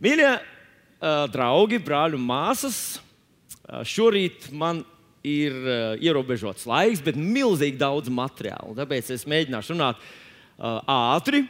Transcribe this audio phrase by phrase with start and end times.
[0.00, 0.30] Mīļie
[1.32, 2.78] draugi, brāļi un māsas,
[3.84, 4.80] šorīt man
[5.20, 5.52] ir
[6.00, 8.72] ierobežots laiks, bet milzīgi daudz materiālu.
[8.78, 10.00] Tāpēc es mēģināšu runāt
[10.88, 11.44] ātri.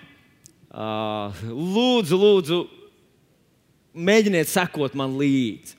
[1.47, 2.61] Lūdzu, lūdzu,
[3.95, 5.79] mēģiniet sekot man līdzi.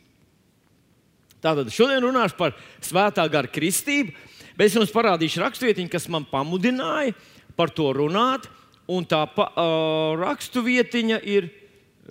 [1.44, 4.14] Tātad šodien runāšu par svētā gara kristību,
[4.56, 7.18] bet es jums parādīšu rakstvietiņu, kas man pamudināja
[7.60, 8.48] par to runāt.
[8.92, 11.48] Un tā pa, uh, raksturvietiņa ir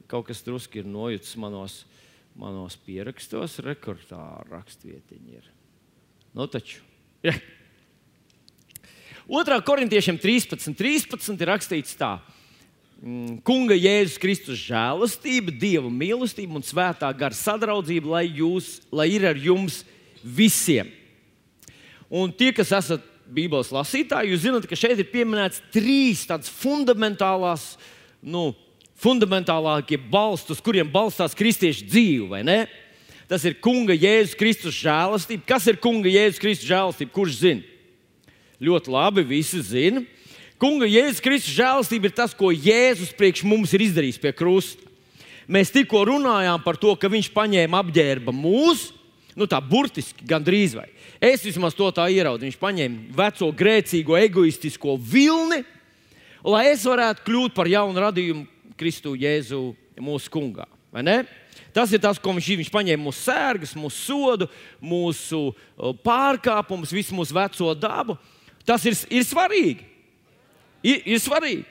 [0.08, 1.84] kaut kas drusku nojutis manos,
[2.38, 3.58] manos pierakstos.
[3.64, 5.48] Rekordā rakstvietiņa ir.
[6.34, 6.80] Nu, taču.
[7.26, 7.34] Ja.
[9.30, 9.60] 2.
[9.62, 12.16] korintiešiem 13, 13 ir rakstīts tā.
[13.00, 19.24] Mm, Kunga Jēzus Kristus žēlastība, Dieva mīlestība un svētā gara sadraudzība, lai, jūs, lai ir
[19.30, 19.84] ar jums
[20.20, 20.90] visiem.
[22.10, 27.76] Un tie, kas esat Bībeles lasītāji, jūs zināt, ka šeit ir pieminēts trīs tādas fundamentālās,
[28.20, 28.50] nu,
[29.00, 32.42] fundamentālākie balstus, uz kuriem balstās kristiešu dzīve?
[33.30, 35.46] Tas ir Kunga Jēzus Kristus žēlastība.
[35.46, 37.14] Kas ir Kunga Jēzus Kristus žēlastība?
[37.14, 37.62] Kurš zina?
[38.60, 40.02] Ļoti labi, visi zina.
[40.60, 44.82] Kunga Jēzus Kristus žēlastība ir tas, ko Jēzus priekš mums ir izdarījis pie krusta.
[45.50, 48.92] Mēs tikko runājām par to, ka viņš paņēma apģērba mūsu,
[49.38, 50.86] nu tā burtiski gandrīz vai.
[51.22, 52.50] Es vismaz to tā ieraudzīju.
[52.50, 55.64] Viņš paņēma veco grēcīgo, egoistisko vilni,
[56.46, 58.46] lai es varētu kļūt par jaunu radījumu
[58.80, 60.66] Kristu Jēzu mūsu kungā.
[61.74, 64.48] Tas ir tas, ko viņš, viņš paņēma mūsu sērgas, mūsu sodu,
[64.82, 65.42] mūsu
[66.02, 68.16] pārkāpumus, visu mūsu veco dabu.
[68.66, 69.86] Tas ir, ir svarīgi.
[70.82, 71.66] Ir, ir svarīgi.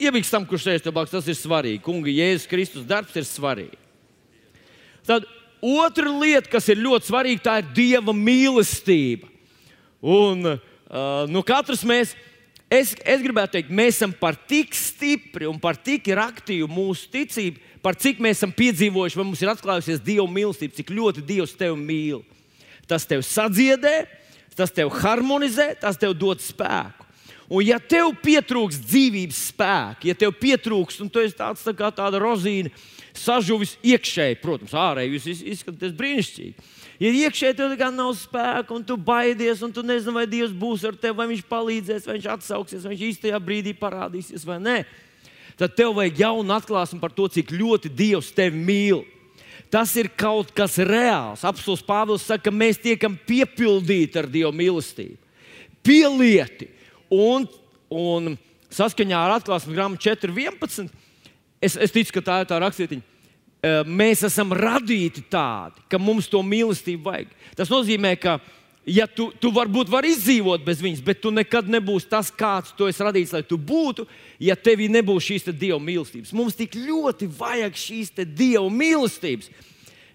[0.00, 1.82] Iebiks tam, kurš šeit blakus, tas ir svarīgi.
[1.84, 3.76] Kunga Jēzus Kristus darbs ir svarīgi.
[5.04, 5.26] Tad
[5.60, 9.28] otra lieta, kas ir ļoti svarīga, tā ir Dieva mīlestība.
[10.00, 10.60] Un uh,
[11.28, 12.14] nu, katrs mēs,
[12.70, 17.60] es, es gribētu teikt, mēs esam par tik stipri un par tik aktīvu mūsu ticību,
[17.82, 21.76] par cik mēs esam piedzīvojuši, vai mums ir atklājusies Dieva mīlestība, cik ļoti Dievs tevi
[21.80, 22.22] mīl.
[22.90, 24.04] Tas tev sadziedē,
[24.56, 27.06] tas tev harmonizē, tas tev dod spēku.
[27.50, 31.88] Un, ja tev pietrūks dzīvības spēka, ja tev pietrūks, un tu esi tāds tā kā
[31.94, 32.70] tāda rozīna,
[33.16, 36.68] sažuvis iekšēji, protams, ārēji jūs izskatāties brīnišķīgi.
[37.00, 40.98] Ja iekšēji tev nav spēka, un tu baidies, un tu nezini, vai Dievs būs ar
[41.00, 44.74] tevi, vai viņš palīdzēs, vai viņš atsauksies, vai viņš īstajā brīdī parādīsies vai nē,
[45.56, 49.00] tad tev vajag jaunu atklāsmu par to, cik ļoti Dievs tevi mīl.
[49.72, 51.46] Tas ir kaut kas reāls.
[51.46, 55.16] Apsolus Pāvils saka, ka mēs tiekam piepildīti ar Dieva mīlestību,
[55.86, 56.68] pielieti
[57.10, 57.48] Un,
[57.90, 58.36] un
[58.70, 60.92] saskaņā ar atklāsmes grāmatu 4.11.
[61.60, 63.02] Es, es ticu, ka tā ir tā rakstītiņa.
[63.84, 67.32] Mēs esam radīti tādi, ka mums to mīlestību vajag.
[67.58, 68.38] Tas nozīmē, ka
[68.88, 72.88] ja tu, tu varbūt vari izdzīvot bez viņas, bet tu nekad nebūsi tas, kāds tu
[72.88, 74.06] esi radīts, lai tu būtu,
[74.40, 76.32] ja tevī nebūs šīs dieva mīlestības.
[76.36, 79.50] Mums tik ļoti vajag šīs dieva mīlestības,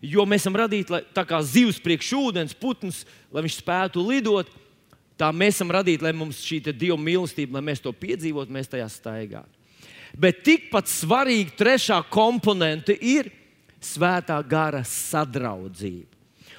[0.02, 3.04] jo mēs esam radīti lai, kā zivs priekš ūdens, putns,
[3.34, 4.50] lai viņš spētu lidot.
[5.16, 8.90] Tā mēs esam radīti, lai mums šī dieva mīlestība, lai mēs to piedzīvotu, mēs tajā
[8.92, 9.55] staigātu.
[10.20, 13.32] Bet tikpat svarīga trešā komponente ir
[13.84, 16.12] svētā gara sadraudzība.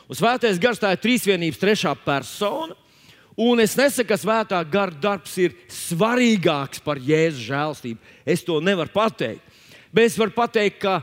[0.06, 2.76] Un svētais gars tā ir trīsvienības trešā persona.
[3.36, 8.12] Un es nesaku, ka svētā gara darbs ir svarīgāks par jēzus žēlstību.
[8.24, 9.42] Es to nevaru pateikt.
[9.92, 11.02] Bet es varu pateikt, ka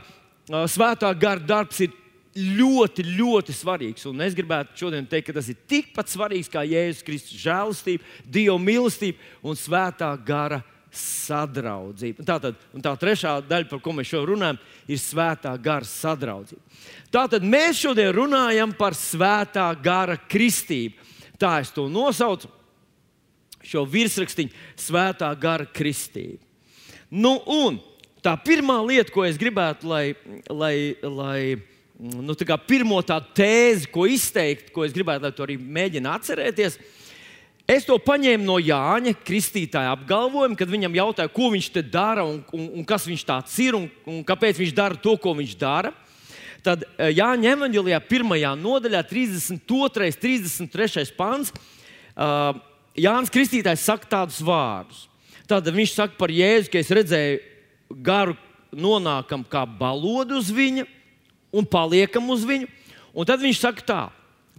[0.70, 1.92] svētā gara darbs ir
[2.34, 4.06] ļoti, ļoti svarīgs.
[4.10, 8.56] Un es gribētu šodien teikt, ka tas ir tikpat svarīgs kā Jēzus Kristus žēlastība, Dieva
[8.58, 10.64] mīlestība un svētā gara
[10.98, 12.24] sadraudzība.
[12.26, 16.62] Tātad, tā trešā daļa, par ko mēs šodien runājam, ir svētā gara sadraudzība.
[17.14, 21.12] Tātad mēs šodien runājam par svētā gara kristību.
[21.40, 22.50] Tā es to nosaucu,
[23.64, 26.42] šo virsrakstu, svētā gara kristība.
[27.10, 27.78] Nu, un
[28.24, 30.04] tā pirmā lieta, ko es gribētu, lai,
[30.48, 31.38] lai, lai
[31.98, 36.78] nu, tā pirmo tādu tēzi, ko izteikt, ko es gribētu, lai tu arī mēģini atcerēties.
[37.64, 42.42] Es to paņēmu no Jāņa Kristītāja apgalvojuma, kad viņam jautāja, ko viņš te dara un,
[42.52, 45.94] un, un kas viņš tāds ir un, un kāpēc viņš dara to, ko viņš dara.
[46.64, 49.64] Tad eh, Jāņa evanģēlijā, pirmajā nodaļā, 32.
[49.80, 51.08] un 33.
[51.16, 51.54] pāns,
[52.94, 55.06] Jānis Kristītājs saka tādus vārdus.
[55.50, 57.40] Tad viņš saka par Jēzu, ka es redzēju
[58.04, 58.36] garu
[58.74, 60.86] nonākam kā balodu uz viņa
[61.54, 62.68] un paliekam uz viņu.
[63.14, 64.00] Un tad viņš saka, tā,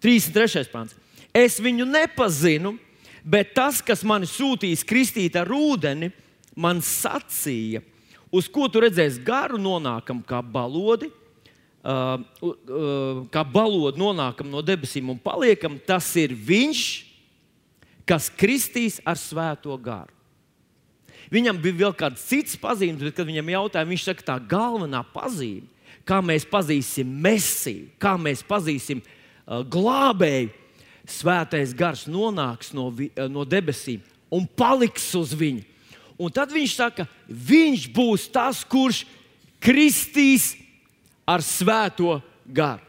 [0.04, 0.68] 33.
[0.72, 0.96] pāns.
[1.36, 2.76] Es viņu nepazinu,
[3.26, 6.12] bet tas, kas man sūtīs kristīt ar ūdeni,
[6.56, 7.82] man sacīja,
[8.30, 11.12] uz ko tu redzēsi garu nonākam kā balodi.
[11.86, 16.80] Uh, uh, kā balodi nonākam no debesīm un paliekam, tas ir viņš,
[18.10, 20.10] kas kristīs ar svēto garu.
[21.30, 25.70] Viņam bija vēl kāds cits pazīmes, bet, kad viņam jautāja, viņš saka, tā galvenā pazīme,
[26.10, 30.50] kā mēs pazīsim mesiju, kā mēs pazīsim uh, glābēju,
[31.12, 34.04] svētais gars nonāks no, vi, uh, no debesīm
[34.34, 35.64] un paliks uz viņu.
[36.16, 39.04] Un tad viņš saka, viņš būs tas, kurš
[39.64, 40.54] kristīs
[41.28, 42.84] ar svēto garu.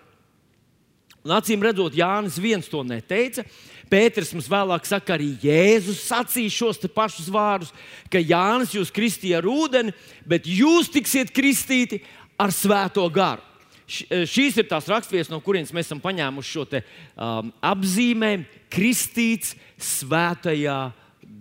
[1.27, 3.43] Un acīm redzot, Jānis viens to neteica.
[3.91, 7.73] Pēters mums vēlāk saka, arī Jēzus sacīja šos pašus vārdus,
[8.11, 9.95] ka Jānis jūs kristīja ar ūdeni,
[10.27, 12.01] bet jūs tiksiet kristīti
[12.39, 13.43] ar svēto garu.
[13.87, 16.81] Eh, šīs ir tās raksturvietas, no kurienes mēs esam paņēmuši šo te,
[17.15, 20.81] um, apzīmējumu, kristīts svētajā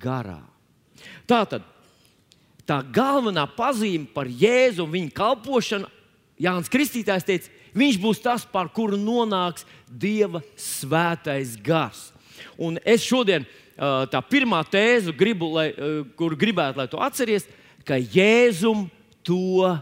[0.02, 0.44] garā.
[1.26, 1.66] Tātad
[2.70, 5.90] tā galvenā pazīme par Jēzu un viņa kalpošanu,
[6.38, 12.12] Jānis Kristītājs teica, viņš būs tas, par kuru nonāks Dieva svētais gars.
[12.62, 13.46] Un es šodien
[14.12, 15.70] tā pirmā tēze, lai,
[16.20, 17.48] kur gribētu, lai to atceries,
[17.88, 18.90] ka Jēzum
[19.24, 19.80] to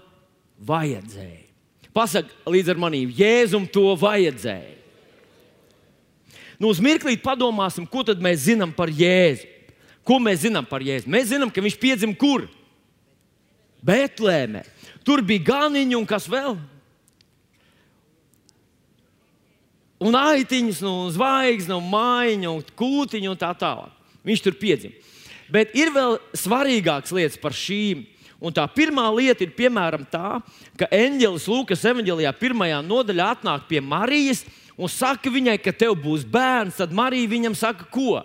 [0.63, 1.52] vajadzēja.
[1.93, 4.79] Pasak līdz ar manīm, Jēzum to vajadzēja.
[6.57, 9.49] Nu, uz mirklī padomāsim, ko tad mēs zinām par Jēzu.
[10.03, 11.09] Ko mēs zinām par Jēzu?
[11.11, 12.45] Mēs zinām, ka viņš piedzima kur?
[13.83, 14.63] Betlēmē.
[15.03, 16.55] Tur bija ganiņi un kas vēl?
[20.03, 23.91] Un aitiņas, nu, zvaigznes, nu, mājiņa, un kūtiņa un tā tālāk.
[24.27, 24.95] Viņš tur piedzima.
[25.51, 28.03] Bet ir vēl svarīgākas lietas par šīm.
[28.43, 30.41] Un tā pirmā lieta ir piemēram tā,
[30.75, 34.43] ka eņģelis Lūkas evanģēlijā pirmajā nodaļā atnāk pie Marijas
[34.75, 36.81] un saka viņai, ka tev būs bērns.
[36.81, 38.19] Tad Marija viņam saka, ko?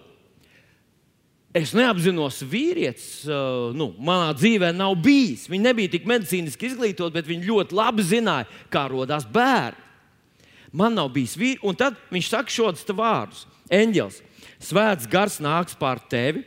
[1.56, 5.46] Es neapzinos vīrietis, uh, nu, manā dzīvē nav bijis.
[5.48, 9.86] Viņa nebija tik medicīniski izglītota, bet viņa ļoti labi zināja, kā radās bērni.
[10.76, 14.20] Man nav bijis vīrietis, un tad viņš saka šādus vārdus: Eņģels,
[14.66, 16.42] svēts gars nāks pār tevi,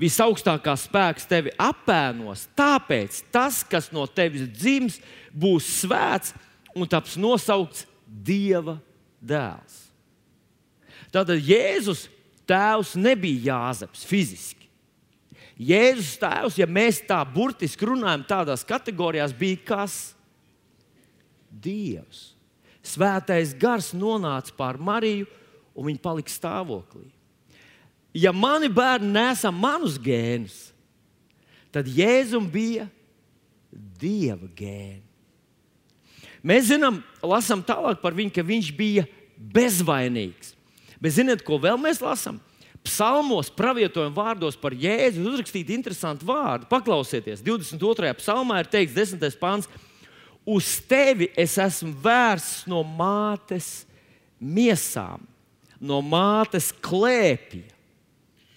[0.00, 5.00] visaugstākās spēks tevi apēnos, tāpēc tas, kas no tevis dzims,
[5.32, 6.34] būs svēts
[6.76, 8.76] un taps nosaukts Dieva
[9.20, 9.86] dēls.
[11.12, 12.06] Tātad Jēzus
[12.48, 14.68] tēvs nebija Jāzeps fiziski.
[15.56, 19.96] Jēzus tēvs, ja mēs tā burtiski runājam, tādās kategorijās bija kas?
[21.48, 22.34] Dievs.
[22.84, 25.26] Svētais gars nonāca pār Mariju,
[25.76, 27.08] un viņa palika stāvoklī.
[28.16, 30.70] Ja mani bērni nesa manus gēnus,
[31.74, 32.86] tad Jēzum bija
[34.00, 35.02] dieva gēni.
[36.46, 39.04] Mēs zinām, lasām tālāk par viņu, ka viņš bija
[39.36, 40.54] bezvainīgs.
[41.02, 42.38] Bet ziniet, ko vēl mēs lasām?
[42.86, 46.68] Psalmos, pravietojuma vārdos par Jēzu uzrakstīti interesanti vārdi.
[46.70, 48.14] Paklausieties, 22.
[48.20, 49.38] psalmā ir teikts, 10.
[49.40, 49.66] pāns,
[50.46, 53.82] uz tevi es esmu vērsts no mātes
[54.38, 55.26] miesām,
[55.82, 57.75] no mātes klēpja.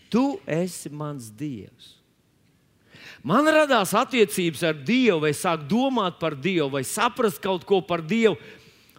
[0.09, 1.95] Tu esi mans dievs.
[3.25, 8.01] Man radās attiecības ar Dievu, vai sāk domāt par Dievu, vai saprast kaut ko par
[8.05, 8.37] Dievu.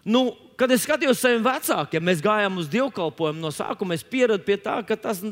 [0.05, 0.29] Nu,
[0.61, 3.41] Kad es skatījos uz saviem vecākiem, mēs gājām uz dievkalpojumu.
[3.41, 5.23] No sākuma es pieradu pie tā, ka tas,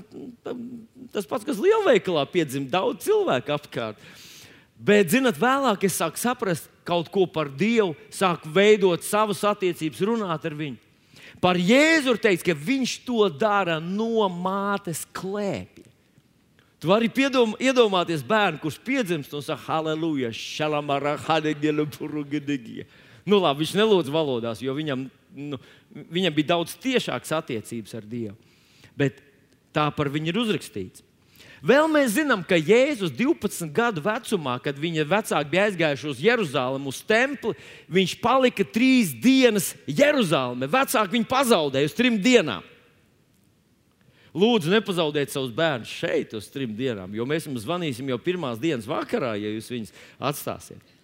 [1.12, 4.00] tas pats, kas lielveikalā piedzimst, daudz cilvēku apkārt.
[4.80, 10.48] Bet, zinot, vēlāk es sāku saprast kaut ko par Dievu, sāku veidot savas attiecības, runāt
[10.48, 10.80] ar viņu.
[11.42, 15.86] Par Jēzu ir teikts, ka viņš to dara no mātes klēpja.
[16.78, 22.86] Tu vari piedom, iedomāties bērnu, kurš piedzimst un saka, Halleluja, šalamara, hadegela, purugedegija.
[23.26, 25.58] Nu, labi, viņš nelūdz valodās, jo viņam, nu,
[25.90, 28.36] viņam bija daudz tiešākas attiecības ar Dievu.
[28.98, 29.18] Bet
[29.74, 31.02] tā par viņu ir uzrakstīts.
[31.64, 36.86] Vēl mēs zinām, ka Jēzus 12 gadu vecumā, kad viņa vecāki bija aizgājuši uz Jeruzalemi,
[36.90, 37.56] uz templi,
[37.90, 40.68] viņš palika trīs dienas Jeruzalemē.
[40.70, 42.66] Vecāki viņu pazaudēja uz trim dienām.
[44.38, 48.86] Lūdzu, nepazaudiet savus bērnus šeit uz trim dienām, jo mēs jums zvanīsim jau pirmās dienas
[48.86, 49.94] vakarā, ja jūs viņus
[50.30, 50.94] atstāsiet.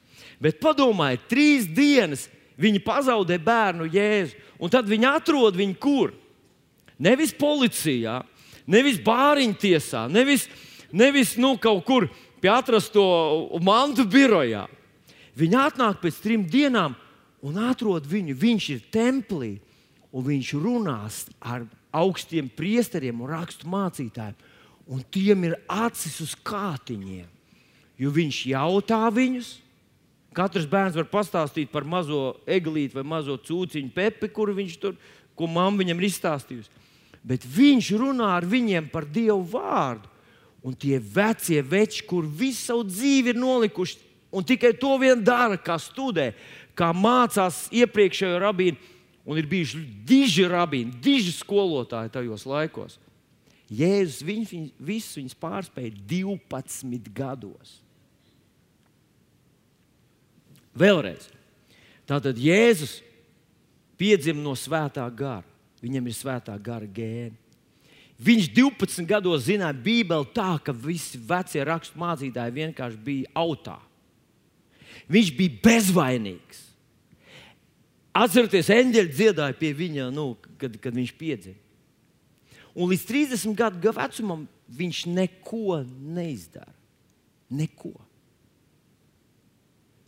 [0.42, 2.28] Bet padomājiet, trīs dienas
[2.60, 6.12] viņi pazaudē bērnu jēzu, un tad viņi atrod viņu kur?
[7.00, 8.20] Nevis policijā,
[8.66, 10.46] nevis bāriņu tiesā, nevis,
[10.92, 12.08] nevis nu, kaut kur
[12.42, 13.04] pie atrasto
[13.64, 14.66] mantu birojā.
[15.34, 16.94] Viņi atnāk pēc trim dienām
[17.44, 18.36] un atrod viņu.
[18.38, 19.56] Viņš ir templī
[20.14, 24.38] un viņš runās ar augstiem priesteriem un rakstu mācītājiem.
[24.84, 27.28] Un tiem ir acis uz kātiņiem,
[27.96, 29.54] jo viņš jautā viņus,
[30.34, 34.96] Katrs bērns var pastāstīt par mazo eglīti vai mazo cūciņu pepi, kur viņš tur,
[35.38, 36.72] ko mamma viņam ir izstāstījusi.
[37.24, 40.10] Bet viņš runā ar viņiem par Dievu vārdu.
[40.64, 43.98] Un tie vecie veči, kur visu savu dzīvi ir nolikuši,
[44.32, 46.30] un tikai to vien dara, kā studē,
[46.76, 48.92] kā mācās iepriekšējo rabīnu,
[49.28, 52.98] un ir bijuši diži rabīni, diži skolotāji tajos laikos.
[53.72, 57.78] Jēzus viņ, viņ, visus viņus pārspēja 12 gados.
[60.74, 61.28] Vēlreiz.
[62.08, 62.98] Tātad Jēzus
[64.00, 65.53] piedzima no svētā gara.
[65.84, 67.36] Viņam ir svētā gara gēna.
[68.24, 73.80] Viņš 12 gados zināja Bībeli tā, ka visi vecie rakstu mācītāji vienkārši bija autā.
[75.10, 76.62] Viņš bija bezvainīgs.
[78.14, 80.28] Atcerieties, eņģeļi dziedāja pie viņa, nu,
[80.60, 81.58] kad, kad viņš piedzima.
[82.74, 85.80] Un līdz 30 gadu vecumam viņš neko
[86.14, 86.70] neizdara.
[87.50, 87.92] Neko.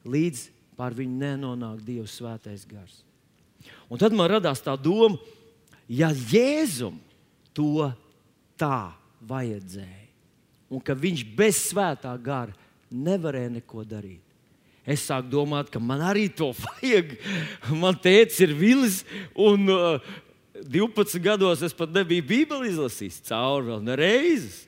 [0.06, 0.47] Līdz
[0.78, 3.02] pār viņu nenonāk Dieva svētais gars.
[3.90, 5.18] Un tad man radās tā doma,
[5.88, 6.98] ja Jēzum
[7.56, 7.88] to
[8.58, 8.92] tā
[9.26, 10.06] vajadzēja,
[10.70, 12.54] un ka viņš bez svētā gara
[12.90, 14.22] nevarēja neko darīt.
[14.86, 17.16] Es sāku domāt, ka man arī to vajag.
[17.74, 19.00] Man teicis, ir vilis,
[19.34, 20.14] un uh,
[20.62, 24.62] 12 gados es pat nebiju Bībeli izlasījis cauri vēl nereizes.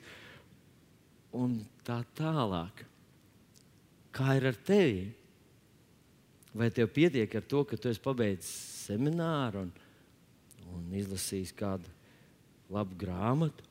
[1.31, 2.83] Un tā tālāk.
[4.11, 5.07] Kā ir ar tevi?
[6.57, 8.51] Vai tev pietiek ar to, ka tu esi pabeidzis
[8.89, 9.69] semināru un,
[10.75, 11.89] un izlasījis kādu
[12.69, 13.65] labu grāmatu?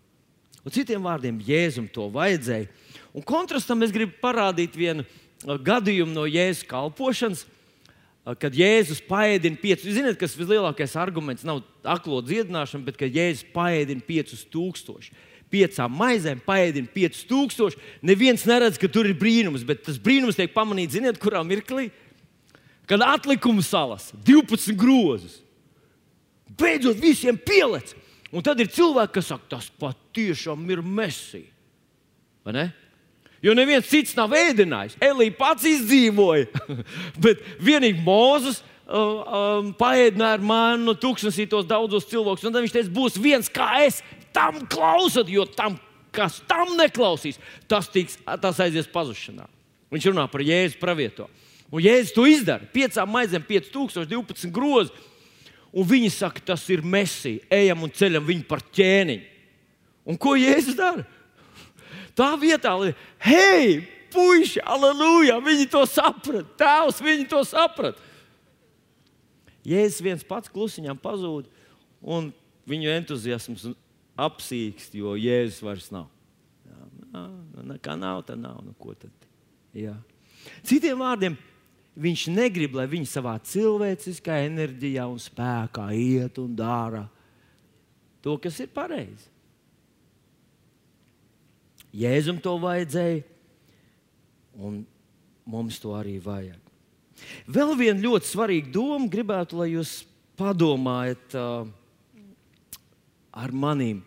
[0.66, 2.66] Un citiem vārdiem, Jēzum to vajadzēja.
[3.16, 9.60] Un kontrastam es gribu parādīt vienu uh, gadījumu no Jēzus kalpošanas, uh, kad Jēzus paēdina
[9.62, 9.86] piecus.
[9.86, 15.24] Jūs zināt, kas vislielākais arguments nav aklo dziedināšana, bet ka Jēzus paēdina piecus tūkstošus.
[15.48, 17.80] Piecām maizēm paēdina piecus tūkstošus.
[18.04, 21.88] Neviens neredz, ka tur ir brīnums, bet tas brīnums tiek pamanīts, ziniet, kurā mirklī?
[22.88, 25.40] Kad atlikumu salas 12 grozus.
[26.58, 27.94] Beidzot, visiem pielec.
[28.34, 31.48] Un tad ir cilvēki, kas saka, tas patiešām ir mesija.
[33.44, 34.98] Jo neviens cits nav ēdinājis.
[35.04, 36.48] Elīja pats izdzīvoja,
[37.24, 42.46] bet vienīgi Mozus uh, um, paēdināja ar mani no tūkstošiem tos daudzos cilvēkus.
[42.48, 44.02] Un tad viņš teica, būs viens kā es,
[44.34, 45.78] tam klausot, jo tam,
[46.14, 47.38] kas tam neklausīs,
[47.70, 49.46] tas, tiks, tas aizies pazušanā.
[49.94, 51.28] Viņš runā par Jēzus pravieto.
[51.72, 52.66] Un Jēzus to izdara.
[52.72, 54.92] Piecām maizēm, 5012 grozi.
[55.72, 57.44] Un viņi saka, tas ir mesija.
[57.52, 59.36] Ejam un ceļam viņu par ķēniņu.
[60.08, 61.04] Un ko Jēzus dara?
[62.16, 66.46] Tā vietā, lai, hei, puiši, aleluja, viņi to saprata.
[66.58, 68.00] Tēvs, viņi to saprata.
[69.68, 71.50] Jēzus viens pats klusiņām pazūd,
[72.00, 72.30] un
[72.68, 73.68] viņu entuziasms
[74.18, 76.08] apsīkst, jo Jēzus vairs nav.
[76.64, 77.26] Jā,
[77.68, 78.62] nā, kā nav, tā nav.
[78.64, 79.28] Nu, tad?
[79.76, 79.94] Jā.
[80.66, 81.36] Citiem vārdiem,
[81.98, 87.04] viņš negrib, lai viņi savā cilvēciskā enerģijā un spēkā iet un dara
[88.22, 89.26] to, kas ir pareizi.
[91.98, 93.22] Jēzum to vajadzēja,
[94.60, 94.82] un
[95.48, 96.60] mums to arī vajag.
[97.50, 100.02] Vēl viena ļoti svarīga doma, gribētu, lai jūs
[100.38, 101.66] padomājat uh,
[103.32, 104.04] ar maniem.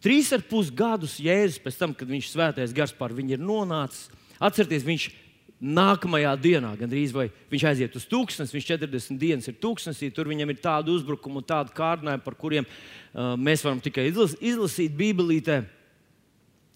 [0.00, 4.06] Trīs ar pus gadus Jēzus pēc tam, kad viņš svētais gars pār viņu ir nonācis,
[4.38, 5.25] atcerieties, viņš ir
[5.60, 10.52] nākamajā dienā, gandrīz vai viņš aiziet uz tūkstnes, viņš 40 dienas ir tūkstnesī, tur viņam
[10.52, 15.62] ir tādi uzbrukumi un tādi kārdinājumi, par kuriem uh, mēs varam tikai izlas, izlasīt Bībelītē.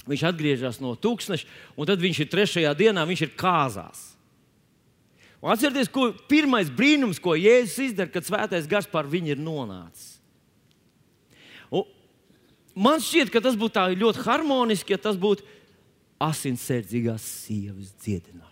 [0.08, 4.06] Viņš atgriežas no tūkstneša, un tad viņš ir trešajā dienā, viņš ir kāzās.
[5.44, 10.16] Un atcerieties, ko pirmais brīnums, ko Jēzus izdara, kad svētais gars pār viņu ir nonācis.
[11.68, 11.84] Un
[12.72, 15.44] man šķiet, ka tas būtu ļoti harmoniski, ja tas būtu
[16.20, 18.49] asinsērdzīgās sievas dziedināšana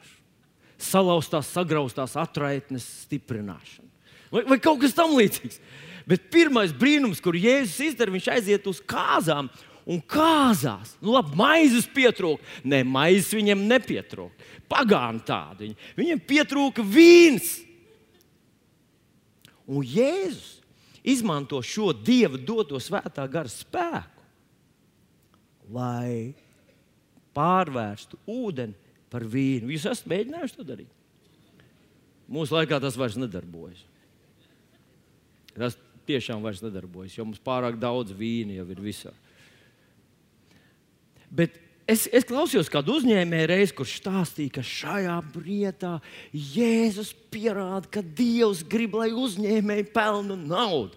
[0.78, 3.88] salauztās, sagrauztās atraitnes stiprināšanu.
[4.32, 5.61] Vai, vai kaut kas tamlīdzīgs.
[6.08, 9.50] Bet pirmais brīnums, kur Jēzus izdara, viņš aiziet uz kāzām
[9.88, 10.94] un kāzās.
[11.00, 12.44] Nu, labi, maizes pietrūka.
[12.68, 14.49] Nē, maizes viņam nepietrūka.
[14.68, 15.73] Pagāni tādi.
[15.97, 17.58] Viņam pietrūka vīns.
[19.68, 20.58] Un Jēzus
[21.08, 24.25] izmanto šo Dieva doto svētā gara spēku,
[25.73, 26.35] lai
[27.37, 29.71] pārvērstu ūdeni par vīnu.
[29.73, 30.91] Jūs esat mēģinājuši to darīt?
[32.29, 33.81] Mūsu laikā tas vairs nedarbojas.
[35.57, 39.17] Tas tiešām vairs nedarbojas, jo mums pārāk daudz vīna jau ir visur.
[41.29, 41.57] Bet
[41.88, 45.97] es, es klausījos kādu uzņēmēju reizi, kurš stāstīja, ka šajā brietā
[46.33, 50.97] Jēzus pierāda, ka Dievs grib, lai uzņēmēji pelna naudu.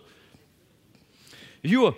[1.67, 1.91] Jo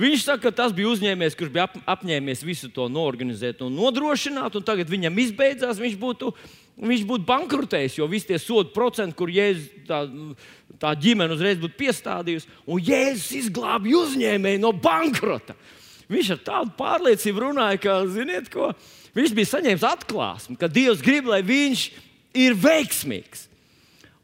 [0.00, 4.54] Viņš saka, ka tas bija uzņēmējs, kurš bija ap, apņēmies visu to norganizēt un nodrošināt,
[4.56, 6.30] un tagad viņam izbeidzās, viņš būtu,
[6.80, 9.98] viņš būtu bankrotējis, jo visi tie sodu procenti, kur Jēzus tā,
[10.80, 15.58] tā ģimene uzreiz būtu piestādījusi, un Jēzus izglābja uzņēmēju no bankrota.
[16.10, 18.72] Viņš ar tādu pārliecību runāja, ka, ziniet, ko
[19.14, 21.86] viņš bija saņēmis atklāsmi, ka Dievs grib, lai viņš
[22.40, 23.50] ir veiksmīgs.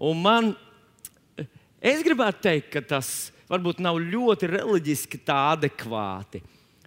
[0.01, 0.53] Un man,
[1.85, 6.43] es gribētu teikt, ka tas ir varbūt nav ļoti reliģiski tā adekvāti,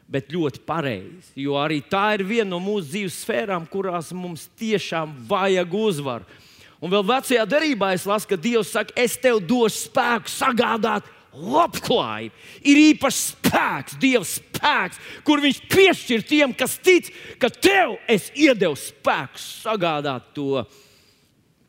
[0.09, 1.33] bet ļoti pareizi.
[1.43, 6.39] Jo arī tā ir viena no mūsu dzīves sfērām, kurās mums tiešām vajag uzvaru.
[6.79, 12.35] Un vēl vecajā derībā es lasu, ka Dievs saka, es tev došu spēku sagādāt labklājību.
[12.65, 18.79] Ir īpašs spēks, Dieva spēks, kur Viņš piešķir tiem, kas tic, ka tev es iedevu
[18.79, 20.63] spēku sagādāt to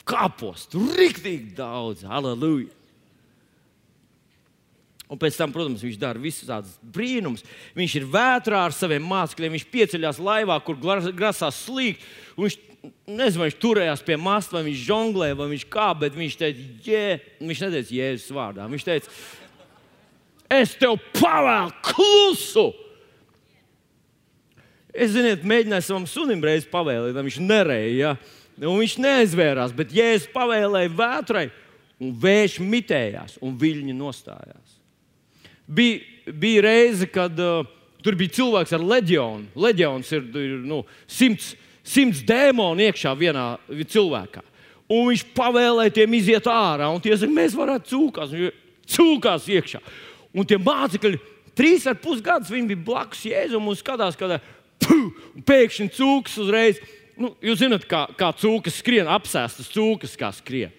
[0.07, 0.83] kāpostu.
[0.97, 2.80] Riktīgi daudz, aleluja!
[5.11, 7.43] Un pēc tam, protams, viņš dara visus tādus brīnumus.
[7.75, 12.05] Viņš ir vētrā ar saviem mācekļiem, viņš pieceļās laivā, kur grasās slīgt.
[12.38, 12.57] Viņš
[13.11, 17.05] nezinu, viņš turējās pie masta, vai viņš žonglēja, vai viņš kā, bet viņš teica, jē,
[17.43, 18.69] viņš neteica Jēzus vārdā.
[18.71, 19.17] Viņš teica,
[20.61, 22.69] es tev pavēlu klusu.
[24.90, 27.90] Es ziniet, mēģināju savam sunim reiz pavēlēt, viņš nereja.
[27.99, 28.14] Ja?
[28.62, 31.49] Viņš neaizvērās, bet Jēzus pavēlēja vētrai,
[32.00, 34.70] un vējš mitējās, un viļņi nostājās.
[35.71, 36.00] Bija,
[36.35, 37.69] bija reize, kad uh,
[38.03, 39.50] tur bija cilvēks ar leģionu.
[39.61, 41.53] Leģions ir, ir nu, simts,
[41.87, 44.43] simts dēmonu iekšā vienā cilvēkā.
[44.91, 48.33] Un viņš pavēlēja tiem iziet ārā, un tie saka, mēs varētu cūkās,
[48.91, 49.79] cūkās iekšā.
[50.35, 51.21] Un tie mācekļi,
[51.59, 54.41] trīs ar pus gadus, viņi bija blakus Jēzum un skatās, kad
[55.47, 56.83] pēkšņi cūkas uzreiz.
[57.21, 60.75] Nu, jūs zināt, kā, kā cūkas skrien, apsēstas cūkas, kā skrien.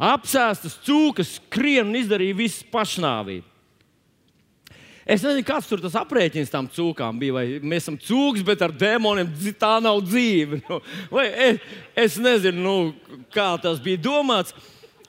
[0.00, 3.53] Apsēstas cūkas skrien un izdarīja visu pašnāvību.
[5.04, 7.34] Es nezinu, kāds tur tas aprēķins tam cūkām bija.
[7.36, 9.28] Vai mēs esam cūks, bet ar dēmoniem
[9.60, 10.62] tā nav dzīve.
[10.64, 10.78] Nu,
[11.20, 11.60] es,
[12.06, 14.56] es nezinu, nu, kā tas bija domāts.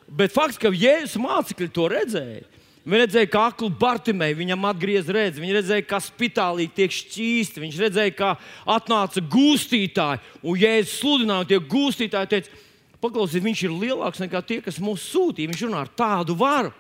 [0.05, 2.43] Bet fakts, ka Jēzus mācekļi to redzēja.
[2.85, 5.41] Viņi redzēja, kā aklu Bartimēju viņam atgriez redzi.
[5.41, 7.63] Viņi redzēja, kā spitālī tiek šķīsti.
[7.63, 8.35] Viņš redzēja, kā
[8.75, 10.21] atnāca gūstītāji.
[10.43, 12.63] Un Jēzus sludināja, tie gūstītāji teica,
[13.01, 15.49] paklausiet, viņš ir lielāks nekā tie, kas mūs sūtīja.
[15.55, 16.75] Viņš runā ar tādu varu.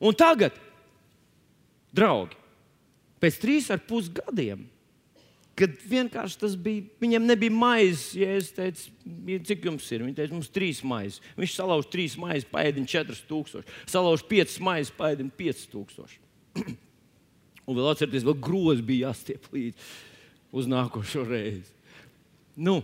[0.00, 0.56] Un tagad
[1.94, 2.38] draugi,
[3.22, 4.64] pēc trīs ar pus gadiem,
[5.58, 8.88] kad vienkārši tas bija, viņam nebija maizes, ja es teicu,
[9.48, 11.20] cik jums ir, viņi teica, mums ir trīs maizes.
[11.36, 16.22] Viņš salauž trīs maizes, paēdina četras tūkstošus, salauž piecas maizes, paēdina piecas tūkstošus.
[17.68, 19.92] Un vēl atcerieties, vēl grozi bija jāstiep līdzi
[20.52, 21.70] uz nākošo reizi.
[22.58, 22.82] Nu,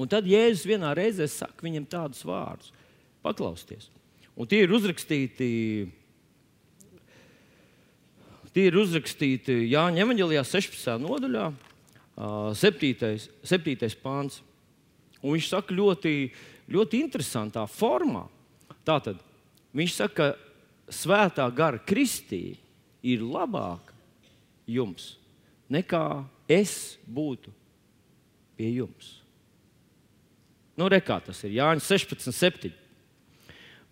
[0.00, 2.70] un tad Jēzus vienā reizē saka viņam tādus vārdus:
[3.20, 3.90] Paklausieties!
[4.40, 5.50] Un tie ir uzrakstīti
[8.54, 10.96] Tie ir uzrakstīti Jāņa Evangelijā 16.
[11.02, 11.50] nodaļā,
[12.58, 13.12] 7.
[13.46, 13.90] 7.
[14.02, 14.40] pāns.
[15.20, 16.14] Un viņš saka ļoti,
[16.72, 18.24] ļoti interesantā formā.
[18.88, 19.20] Tātad
[19.76, 22.58] viņš saka, ka svētā gara kristība
[23.06, 23.94] ir labāka
[24.66, 25.14] jums
[25.70, 27.52] nekā es būtu
[28.58, 29.16] pie jums.
[30.74, 32.72] Nu, re, kā tas ir Jānis 16, 7.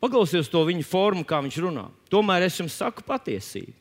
[0.03, 1.89] Paklausieties to viņa formu, kā viņš runā.
[2.11, 3.75] Tomēr es jums saku patiesību.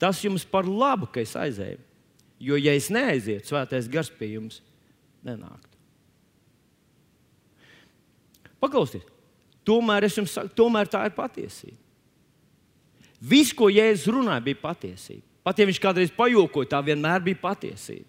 [0.00, 1.80] Tas jums par labu, ka es aizēju.
[2.40, 4.62] Jo, ja es neaizietu, svētais gars pie jums
[5.26, 5.76] nenāktu.
[8.60, 9.08] Paklausieties,
[9.64, 11.76] tomēr saku, tomēr tā ir patiesība.
[13.20, 15.26] Viss, ko Jēzus runāja, bija patiesība.
[15.44, 18.08] Pat ja viņš kādreiz pajokoja, tā vienmēr bija patiesība.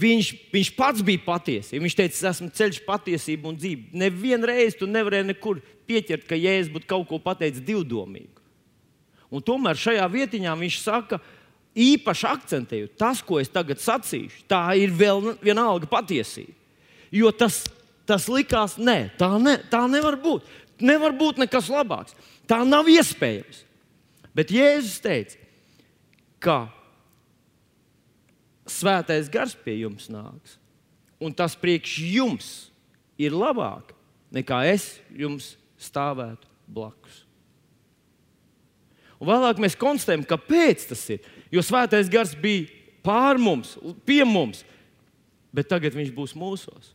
[0.00, 1.84] Viņš, viņš pats bija patiesība.
[1.86, 3.88] Viņš teica, es esmu ceļš, patiesība un dzīve.
[3.96, 8.39] Nevienu reizi tu nevarēji nekur pieķert, ka Jēzus būtu kaut ko pateicis divdomīgu.
[9.30, 11.20] Un tomēr šajā vietiņā viņš saka,
[11.78, 16.56] īpaši akcentējot, tas, ko es tagad sacīšu, tā ir vēl vienalga patiesība.
[17.14, 17.62] Jo tas,
[18.06, 20.46] tas likās, nē, tā, ne, tā nevar būt.
[20.82, 22.16] Nevar būt nekas labāks.
[22.48, 23.64] Tā nav iespējams.
[24.34, 25.38] Bet Jēzus teica,
[26.42, 26.58] ka
[28.70, 30.56] svētais gars pie jums nāks,
[31.20, 32.50] un tas priekš jums
[33.20, 33.92] ir labāk
[34.34, 37.24] nekā es jums stāvētu blakus.
[39.20, 41.26] Un vēlāk mēs konstatējam, kāpēc tas ir.
[41.52, 42.68] Jo svētais gars bija
[43.04, 43.74] pār mums,
[44.08, 44.62] pie mums,
[45.52, 46.94] bet tagad viņš būs mūsos.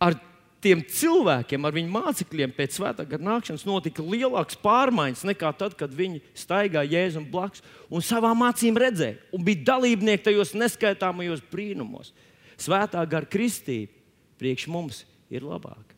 [0.00, 0.16] Ar
[0.64, 5.92] tiem cilvēkiem, ar viņu mācekļiem pēc svētā gara nākšanas notika lielākas pārmaiņas nekā tad, kad
[5.94, 12.14] viņi staigāja Jēzum blakus un savām acīm redzēja un bija dalībnieki tajos neskaitāmajos brīnumos.
[12.56, 13.92] Svētā gara kristība
[14.40, 15.92] priekš mums ir labāka.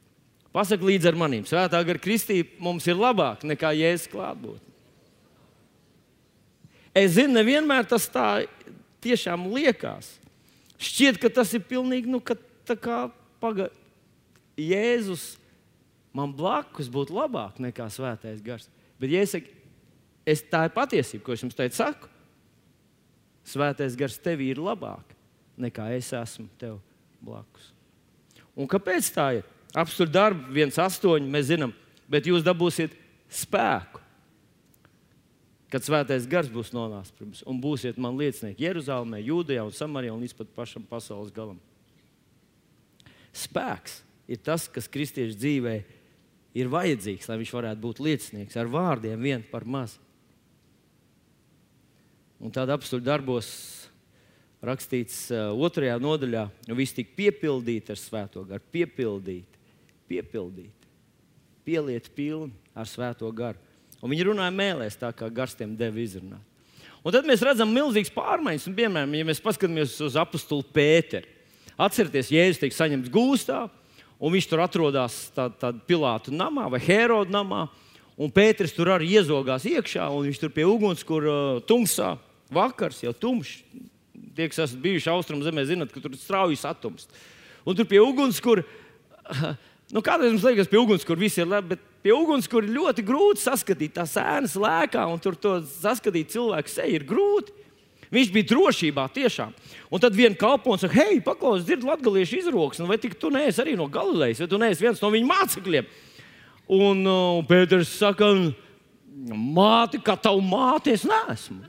[0.54, 4.67] Pasaka līdzi ar maniem, svētā gara kristība mums ir labāka nekā Jēzus klātbūtne.
[6.98, 8.28] Es zinu, nevienmēr tas tā
[9.04, 10.16] tiešām liekas.
[10.78, 13.02] Šķiet, ka tas ir pilnīgi nu, kā
[13.42, 13.70] paga...
[14.58, 15.36] Jēzus
[16.10, 18.64] man blakus būtu labāk nekā svētais gars.
[18.98, 19.52] Bet, ja es saku,
[20.26, 22.10] es, tā ir patiesība, ko es jums teicu, saku,
[23.46, 25.14] svētais gars tev ir labāk
[25.58, 26.78] nekā es esmu tev
[27.22, 27.72] blakus.
[28.58, 29.46] Un kāpēc tā ir?
[29.76, 31.74] Apstākļu darbu, viens astoņi, mēs zinām,
[32.10, 32.94] bet jūs dabūsiet
[33.30, 34.00] spēku
[35.72, 40.14] kad svētais gars būs nonācis pie jums un būsiet man liecinieki Jeruzalemē, Jūdejā un Samarijā
[40.14, 41.58] un līdz pat pašam pasaules galam.
[43.36, 45.76] Spēks ir tas, kas kristiešu dzīvē
[46.58, 50.00] ir vajadzīgs, lai viņš varētu būt liecinieks ar vārdiem vien par mazu.
[52.38, 53.48] Un tādā apstuļu darbos
[54.64, 59.62] rakstīts uh, otrajā nodaļā, ka viss tika piepildīts ar svēto garu, piepildīti,
[60.10, 60.92] piepildīti,
[61.66, 63.67] pieliet pilni ar svēto garu.
[64.02, 66.44] Un viņi runāja mēlēs, tā kā gars tiem deva izrunāt.
[67.02, 68.68] Un tad mēs redzam milzīgas pārmaiņas.
[68.68, 71.26] Un, piemēram, ja mēs paskatāmies uz apakstu Pēteru,
[71.78, 73.64] atcerieties, Jēzus tiek saņemts gūstā,
[74.18, 77.66] un viņš tur atrodas tādā tā Pilāta namā vai Heroda namā.
[78.18, 82.16] Un Pēters tur arī iezogās iekšā, un viņš tur pie uguns, kur uh, tumsā
[82.50, 83.60] vakars jau tumšs.
[84.34, 87.14] Tie, kas esat bijuši austrumu zemē, zinat, ka tur strauji satumst.
[87.62, 88.64] Un tur pie uguns, kur
[89.94, 92.74] nu, kādreiz mums liekas, pie uguns, kur viss ir labi, bet pie uguns, kur ir
[92.76, 97.54] ļoti grūti saskatīt tās ēnas lēkā, un tur to saskatīt cilvēku seju ir grūti.
[98.08, 99.50] Viņš bija drošībā tiešām.
[99.92, 103.74] Un tad viena kalpone saka, hei, paklaus, dzird latviešu izrokas, vai tik tu neesi arī
[103.76, 105.90] no Galilejas, vai tu neesi viens no viņa mācekļiem.
[106.78, 108.30] Un uh, Pēters saka,
[109.28, 111.60] māte, kā tavu māti, es neesmu.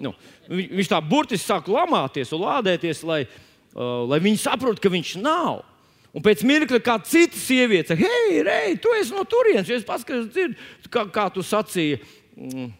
[0.00, 0.14] Nu,
[0.48, 5.64] viņš tā burtiski sāk lamāties un lādēties, lai, uh, lai viņi saprotu, ka viņš nav.
[6.10, 10.56] Un pēc mirkļa kāda cita sieviete hei, Rei, tu esi no turienes, es paskatos,
[10.90, 12.00] kā, kā tu sacīji.
[12.34, 12.72] Mm,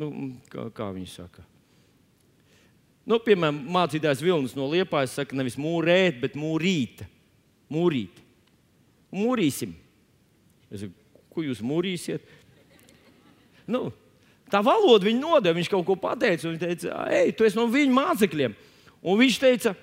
[0.00, 0.12] nu,
[0.52, 1.44] kā, kā viņi saka?
[3.04, 7.02] Nu, piemēram, mācītājs Vilnis no Liepājas saka, nevis mūrēt, bet mūrīt.
[7.72, 8.22] Mūrīt.
[9.14, 9.74] Mūrīsim.
[10.72, 12.24] Es saku, ko jūs mūrīsiet?
[13.68, 13.90] Nu,
[14.52, 16.48] tā valoda viņa nodeva, viņš kaut ko pateica.
[16.48, 18.56] Viņš teica, ej, tu esi no viņa mācekļiem.
[19.04, 19.74] Un viņš teica,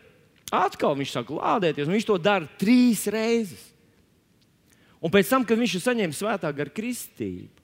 [0.52, 3.70] Atkal viņš sāk lādēties, un viņš to dara trīs reizes.
[5.02, 7.62] Un pēc tam, kad viņš ir saņēmis svētā gara kristību,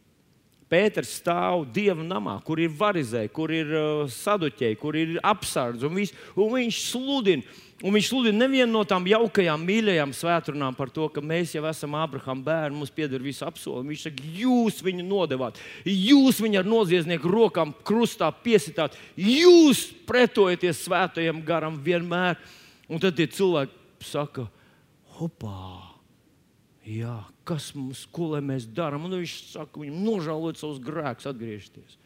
[0.67, 5.93] Pēters stāv dieva namā, kur ir varizēji, kur ir uh, saduķēji, kur ir apsardz, un,
[5.95, 7.55] vis, un viņš sludina.
[7.85, 11.93] Un viņš sludina nevienu no tām jaukajām, mīļajām svētdienām par to, ka mēs jau esam
[11.95, 13.91] Abrahama bērni, mums pieder viss apsolījums.
[13.93, 21.43] Viņš saka, jūs viņu nodevāt, jūs viņu ar noziedznieku rokām krustā piesitāt, jūs pretojaties svētajam
[21.45, 22.41] garam vienmēr.
[22.87, 24.47] Un tad tie cilvēki saka,
[25.17, 25.97] hopā!
[26.87, 29.09] Jā, kas mums, ko lai mēs darām?
[29.09, 31.97] Un viņš saka, viņam nožēlot savus grēkus, atgriezties.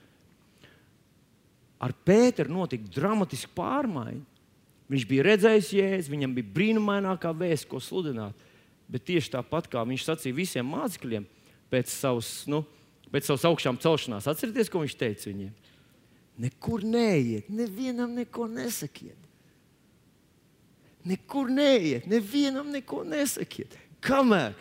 [1.81, 4.25] Ar Pēteru notika dramatiska pārmaiņa.
[4.91, 8.37] Viņš bija redzējis jēzu, viņam bija brīnumainākā vēsts, ko sludināt.
[8.91, 11.29] Bet tieši tāpat kā viņš sacīja visiem mācekļiem
[11.71, 12.65] pēc savas, nu,
[13.13, 15.53] pēc savas augšām celšanās, atcerieties, ko viņš teica viņiem?
[16.41, 19.30] Nekur neiet, nevienam neko nesakiet.
[21.07, 23.73] Nekur neiet, nevienam neko nesakiet.
[24.05, 24.53] Kamēr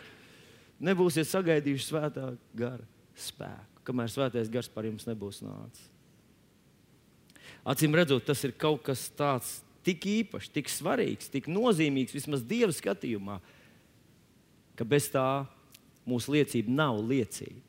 [0.81, 2.85] nebūsiet sagaidījuši svētā gara
[3.17, 5.89] spēku, kamēr svētais gars par jums nebūs nācis.
[7.61, 12.73] Acīm redzot, tas ir kaut kas tāds tik īpašs, tik svarīgs, tik nozīmīgs vismaz Dieva
[12.73, 13.37] skatījumā,
[14.77, 15.45] ka bez tā
[16.09, 17.61] mūsu liecība nav liecība.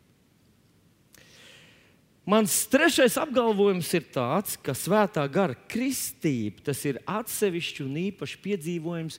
[2.22, 9.16] Mans trešais apgalvojums ir tāds, ka svētā gara kristība tas ir atsevišķs un īpašs piedzīvojums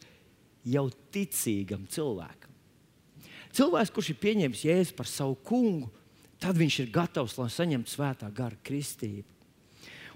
[0.72, 2.54] jau ticīgam cilvēkam.
[3.54, 5.90] Cilvēks, kurš ir pieņēmis jēzu par savu kungu,
[6.40, 9.28] tad viņš ir gatavs, lai saņemtu svētā gara kristību.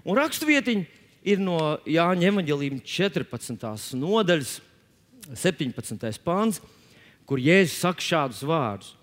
[0.08, 4.00] Un raksturvietiņa ir no Jāņa Evanģelījuma 14.
[4.00, 4.54] nodaļas,
[5.36, 6.24] 17.
[6.24, 6.62] pāns,
[7.28, 8.94] kur Jēzus saka šādus vārdus: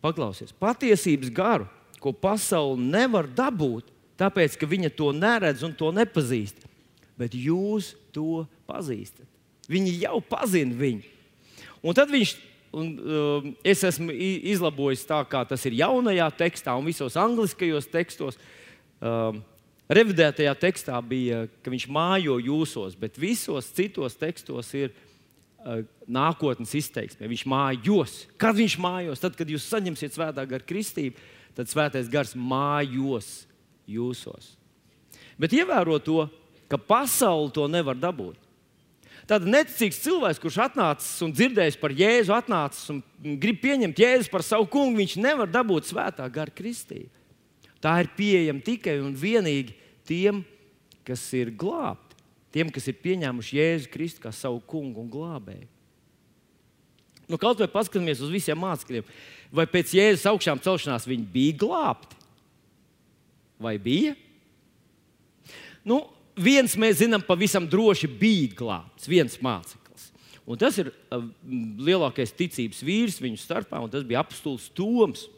[0.00, 1.68] Paklausies, patiesības garu
[2.02, 3.88] ko pasaule nevar dabūt,
[4.18, 6.66] tāpēc ka viņa to neredz un to nepazīst.
[7.18, 9.28] Bet jūs to pazīstat.
[9.70, 11.06] Viņi jau pazina viņu.
[11.82, 12.34] Un tad viņš,
[12.74, 14.14] un, uh, es esmu
[14.52, 18.38] izlabojis tā, kā tas ir jaunajā tekstā un visos angliskajos tekstos.
[19.02, 19.38] Uh,
[19.92, 27.28] revidētajā tekstā bija, ka viņš mājo jūsos, bet visos citos tekstos ir uh, nākotnes izteiksme.
[27.30, 28.16] Viņš mājos.
[28.40, 29.22] Kad viņš mājos?
[29.22, 31.18] Tad, kad jūs saņemsiet svētā gara kristību,
[31.56, 33.44] tad svētais gars mājos
[33.88, 34.54] jūsos.
[35.40, 36.26] Bet ievēro to,
[36.70, 38.38] ka pasaule to nevar dabūt.
[39.28, 43.02] Tad neticīgs cilvēks, kurš atnācis un dzirdējis par Jēzu, atnācis un
[43.40, 47.10] grib pieņemt Jēzu par savu kungu, viņš nevar dabūt svētā gara kristību.
[47.82, 50.42] Tā ir pieejama tikai un vienīgi tiem,
[51.06, 52.18] kas ir glābti,
[52.54, 55.70] tiem, kas ir pieņēmuši Jēzu Kristu kā savu kungu un glābēju.
[57.30, 59.06] Nu, kaut vai paskatāmies uz visiem mācekļiem
[59.52, 62.18] vai pēc Jēzus augšām celšanās viņi bija glābti?
[63.62, 64.16] Vai bija?
[65.86, 66.02] Nu,
[66.38, 70.10] viens mēs zinām, pavisam droši bija glābts, viens māceklis.
[70.48, 71.22] Un tas ir uh,
[71.86, 75.28] lielākais ticības vīrs viņu starpā, un tas bija apstults Toms.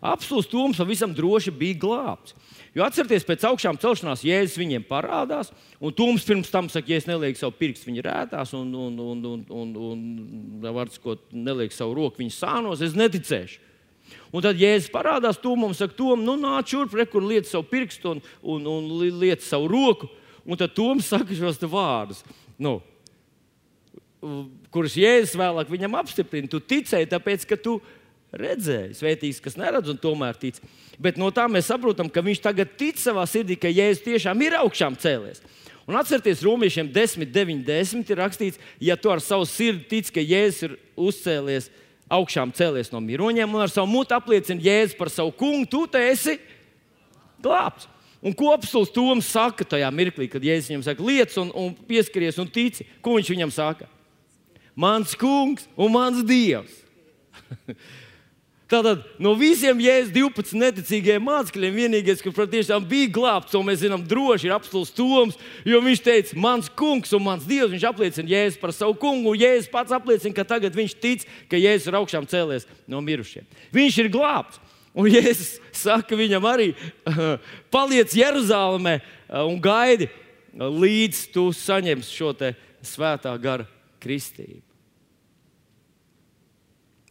[0.00, 2.34] Apstults Toms pavisam droši bija glābts.
[2.76, 5.50] Jo atcerieties, pēc augšām celšanās Jēzus viņiem parādās,
[5.82, 9.24] un Toms pirms tam saka, ja es nelieku savu pirkstu viņa rētās, un, un, un,
[9.32, 10.04] un, un, un,
[10.62, 13.64] vārds, ko nelieku savu roku viņa sānos, es neticēšu.
[14.32, 17.66] Un tad Jēzus parādās Tomam un saka, Tom, nu nāc šurp, re, kur liec savu
[17.68, 18.22] pirkstu un,
[18.54, 18.88] un, un
[19.20, 20.08] liec savu roku.
[20.48, 22.22] Un tad Toms saka šos vārdus.
[22.56, 22.78] Nu,
[24.74, 26.48] kurus Jēzus vēlāk viņam apstiprina.
[26.50, 27.78] Tu ticēji, tāpēc, ka tu
[28.34, 30.60] redzēji, svētīgs, kas neredz un tomēr tic.
[31.00, 34.58] Bet no tā mēs saprotam, ka viņš tagad tic savā sirdī, ka Jēzus tiešām ir
[34.58, 35.42] augšām cēlies.
[35.88, 40.20] Un atcerieties, Romiešiem 10, 9, 10 ir rakstīts, ja tu ar savu sirdi tici, ka
[40.20, 41.70] Jēzus ir uzcēlies
[42.12, 46.38] augšām cēlies no miroņiem un ar savu mutu apliecina Jēzu par savu kungu, tu esi
[47.44, 47.88] glābts.
[48.18, 52.40] Un ko apelsīns Toms saka tajā mirklī, kad Jēzus viņam saka, liec un, un pieskaries
[52.42, 52.88] un tici?
[53.00, 53.86] Ko viņš viņam saka?
[54.74, 56.82] Mans kungs un mans dievs.
[58.68, 64.02] Tātad no visiem jēzus 12 neticīgajiem mācekļiem vienīgais, kurš patiešām bija glābts, un mēs zinām,
[64.04, 67.72] droši ir apstults Toms, jo viņš teica, mans kungs un mans dievs.
[67.72, 71.56] Viņš apliecina Jēzus par savu kungu, un Jēzus pats apliecina, ka tagad viņš tic, ka
[71.56, 73.48] Jēzus ir augšām cēlies no mirušiem.
[73.72, 74.60] Viņš ir glābts.
[74.98, 76.74] Un Jēzus saka viņam arī,
[77.74, 78.98] paliec Jeruzalemē
[79.48, 80.10] un gaidi,
[80.60, 82.34] līdz tu saņemsi šo
[82.84, 83.64] svētā gara
[84.02, 84.60] kristību.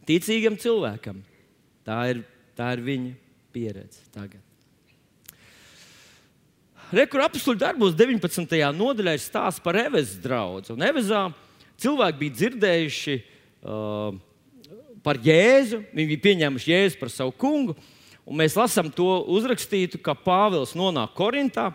[0.06, 1.18] Ticīgam cilvēkam
[1.88, 2.18] Tā ir,
[2.52, 3.14] tā ir viņa
[3.54, 4.42] pieredze tagad.
[6.92, 8.58] Rekur apakstuļu darbos 19.
[8.76, 10.76] nodaļā ir stāsts par Evezes draugu.
[10.84, 11.22] Evezā
[11.80, 14.12] cilvēki bija dzirdējuši uh,
[15.04, 17.76] par Jēzu, viņi bija pieņēmuši Jēzu par savu kungu.
[18.28, 21.70] Un mēs lasām to uzrakstītu, ka Pāvils nonāk Korintā,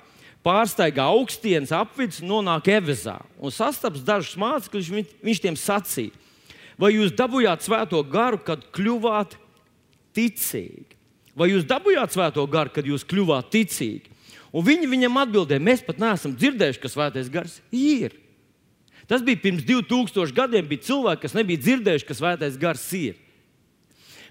[0.45, 4.93] pārsteigā augstienes apvidus, nonāk Evezā un sastaps dažus mācekļus.
[5.25, 6.13] Viņš tiem sacīja,
[6.77, 9.39] vai jūs dabūjāt svēto garu, kad kļuvāt
[10.15, 10.97] ticīgi.
[11.37, 14.11] Vai jūs dabūjāt svēto garu, kad jūs kļuvāt ticīgi?
[14.53, 18.13] Un viņi viņam atbildēja, mēs pat neesam dzirdējuši, ka svētais gars ir.
[19.09, 20.67] Tas bija pirms 2000 gadiem.
[20.69, 23.17] Bija cilvēki, kas nebija dzirdējuši, ka svētais gars ir.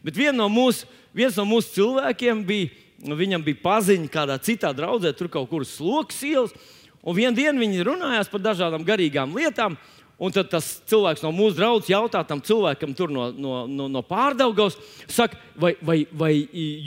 [0.03, 2.71] Bet vien no mūsu, viens no mūsu cilvēkiem bija,
[3.03, 6.55] viņam bija paziņa kādā citā draudzē, tur kaut kur sloks ielas.
[7.03, 9.75] Un vienā dienā viņi runājās par dažādām garīgām lietām.
[10.23, 14.77] Un tad tas cilvēks no mūsu draugs jautā tam cilvēkam no, no, no, no pārdaugās,
[15.11, 16.31] saka, vai, vai, vai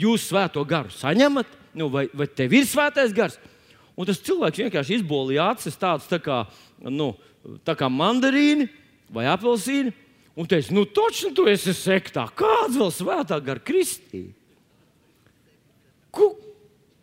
[0.00, 3.36] jūs svēto garu saņemat, nu, vai, vai tev ir svētais gars?
[3.96, 6.46] Un tas cilvēks vienkārši izbolīja acis tāds tā kā,
[6.80, 7.12] nu,
[7.64, 8.70] tā kā mandarīni
[9.12, 9.92] vai apelsīni.
[10.36, 12.26] Un teica, nu, točni tu esi sektā.
[12.36, 14.34] Kāds vēl svētā gara kristīte?
[16.12, 16.32] Ko,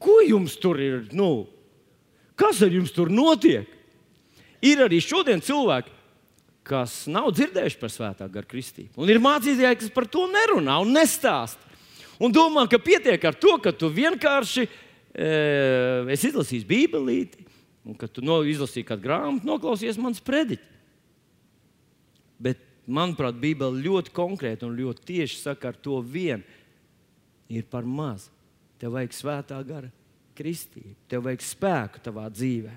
[0.02, 1.00] ko jums tur ir?
[1.14, 1.46] Nu,
[2.38, 3.70] kas ar jums tur notiek?
[4.64, 5.93] Ir arī šodien cilvēki,
[6.68, 8.96] kas nav dzirdējuši par svētā gara kristību.
[9.04, 11.72] Un ir mācītāji, kas par to nerunā un nestāsta.
[12.24, 15.32] Un domā, ka pietiek ar to, ka tu vienkārši e,
[16.14, 17.48] esi izlasījis Bībelīti,
[17.84, 20.70] un ka tu no, izlasīji kādu grāmatu, noklausies manas prediķi.
[22.44, 26.46] Bet, manuprāt, Bībele ļoti konkrēti un ļoti tieši saka, ar to vien
[27.52, 28.30] ir par maz.
[28.80, 29.92] Tev vajag svētā gara
[30.38, 32.74] kristību, tev vajag spēku tavā dzīvē.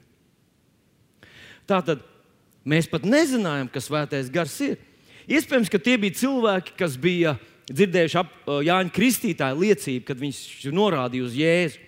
[1.66, 2.02] Tātad
[2.66, 4.78] Mēs pat nezinājām, kas svētais gars ir.
[5.30, 7.36] Iespējams, ka tie bija cilvēki, kas bija
[7.70, 8.32] dzirdējuši ap
[8.66, 10.40] Jāņa Kristītāja liecību, kad viņš
[10.74, 11.82] norādīja uz Jēzu.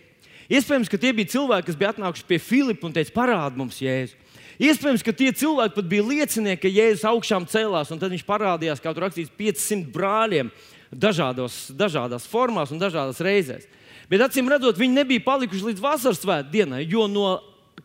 [0.49, 4.17] Iespējams, ka tie bija cilvēki, kas bija atnākuši pie Filipa un teica, parādi mums Jēzu.
[4.59, 8.83] Iespējams, ka tie cilvēki pat bija liecinieki, ka Jēzus augšām cēlās, un tad viņš parādījās,
[8.83, 10.51] kā tur rakstīts, 500 brāļiem
[10.91, 13.69] dažādos, dažādās formās un dažādās reizēs.
[14.11, 17.37] Bet acīm redzot, viņi nebija palikuši līdz vasaras svētdienai, dienai, jo no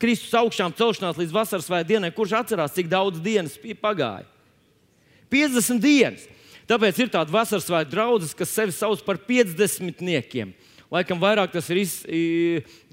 [0.02, 4.26] Kristus augšām celšanās līdz vasaras vai dienai, kurš atcerās, cik daudz dienas pagāja?
[5.32, 6.26] 50 dienas.
[6.68, 10.52] Tāpēc ir tāda vasaras vai draudzes, kas sevi sauc par 50-niekiem.
[10.92, 11.94] Laikam vairāk tas ir iz,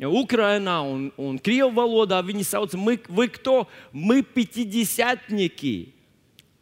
[0.04, 2.20] Ukrainā un, un Krievijas valodā.
[2.24, 3.62] Viņi sauc Vikto
[3.94, 5.78] Mipitiģisētniki.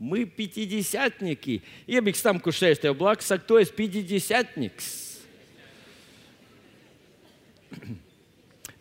[0.03, 1.61] Мы пятидесятники.
[1.87, 4.89] Iebiks tam, kurš sēž tev blakus, saka, tu esi pятидесятniks.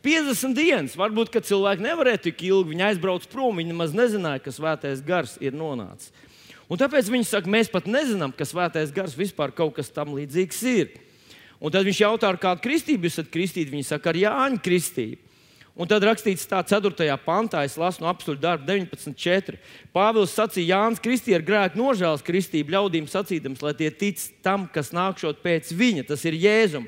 [0.05, 0.95] 50 dienas.
[0.99, 2.73] Varbūt, cilvēki nevarēja tik ilgi.
[2.73, 6.13] Viņi aizbrauca prom, viņi nemaz nezināja, ka svētais gars ir nonācis.
[6.67, 10.59] Un tāpēc viņi saka, mēs pat nezinām, ka svētais gars vispār kaut kas tam līdzīgs
[10.67, 10.97] ir.
[11.63, 13.71] Un tad viņš jautā, ar kādu kristību jūs esat kristīti.
[13.73, 15.23] Viņi saka, ar Jāņa kristību.
[15.77, 17.05] Un tad rakstīts tā 4.
[17.21, 19.59] pantā, es lasu no apstuļu darba 19.4.
[19.93, 24.89] Pāvils sacīja, Jānis Kristīja ar grēku nožēlas kristību ļaudīm sacīdams, lai tie tic tam, kas
[24.89, 26.87] nākšot pēc viņa, tas ir Jēzum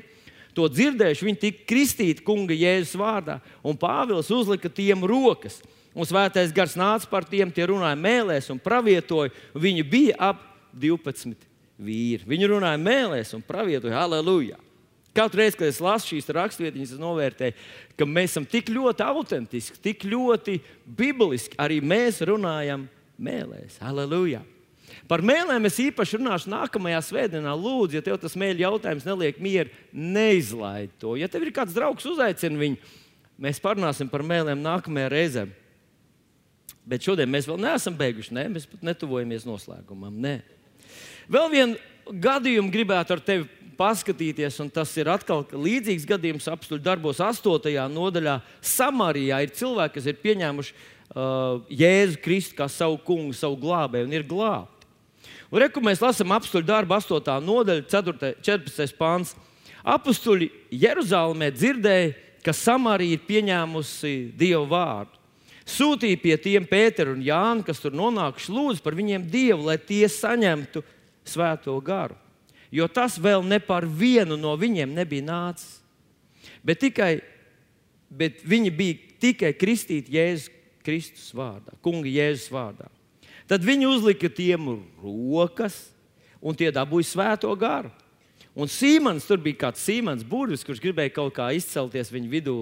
[0.56, 5.60] to dzirdējuši, viņi tika kristīti kunga Jēzus vārdā, un Pāvils uzlika tiem rokas.
[5.90, 9.32] Un svētais gars nāca par tiem, tie runāja mēlēs un pravietoja.
[9.58, 11.34] Viņi bija ap 12
[11.80, 12.26] vīri.
[12.30, 14.60] Viņi runāja mēlēs un pravietoja, aleluja!
[15.10, 17.56] Katru reizi, kad es lasu šīs raksturvietas, es novērtēju,
[17.98, 21.58] ka mēs esam tik ļoti autentiski, tik ļoti bibliski.
[21.58, 22.86] Arī mēs runājam
[23.18, 23.80] mēlēs.
[23.82, 24.44] Halleluja!
[25.10, 27.50] Par mēlēm es īpaši runāšu nākamajā svētdienā.
[27.58, 31.16] Lūdzu, ja tev tas mēļu jautājums neliek mieru, neizlaid to.
[31.18, 32.92] Ja tev ir kāds draugs, uzaicini viņu,
[33.42, 35.44] mēs parunāsim par mēlēm nākamajā reizē.
[36.86, 38.36] Bet šodien mēs vēl neesam beiguši.
[38.38, 38.46] Ne?
[38.54, 40.14] Mēs pat netuvojamies noslēgumam.
[40.22, 40.36] Nē.
[41.30, 43.48] Vēl vienu gadījumu gribētu ar tevi
[43.80, 47.70] paskatīties, un tas ir atkal līdzīgs gadījums apstuļu darbos, 8.
[47.90, 48.40] nodaļā.
[48.62, 54.14] Samarijā ir cilvēki, kas ir pieņēmuši uh, Jēzu Kristu kā savu kungu, savu glābēju un
[54.14, 54.79] ir glābti.
[55.50, 57.36] Un reku mēs lasām apstuļu darbu 8.
[57.42, 58.32] nodaļa, 4.
[58.46, 58.96] 14.
[58.98, 59.34] pāns.
[59.80, 65.18] Apstuļi Jeruzalemē dzirdēja, ka Samarija ir pieņēmusi Dievu vārdu.
[65.70, 70.06] Sūtīja pie tiem Pēteru un Jānu, kas tur nonākuši, lūdzu par viņiem Dievu, lai tie
[70.10, 70.82] saņemtu
[71.28, 72.16] svēto garu
[72.70, 75.78] jo tas vēl ne par vienu no viņiem nebija nācis.
[76.64, 77.20] Bet, tikai,
[78.08, 80.50] bet viņi bija tikai kristīti Jēzus
[80.84, 82.88] Kristus vārdā, Kunga Jēzus vārdā.
[83.50, 85.88] Tad viņi uzlika tiem rokas,
[86.38, 87.90] un tie dabūja svēto garu.
[88.54, 92.54] Un Sīmans, tur bija kāds Sīmans Burvis, kurš gribēja kaut kā izcelties viņa vidū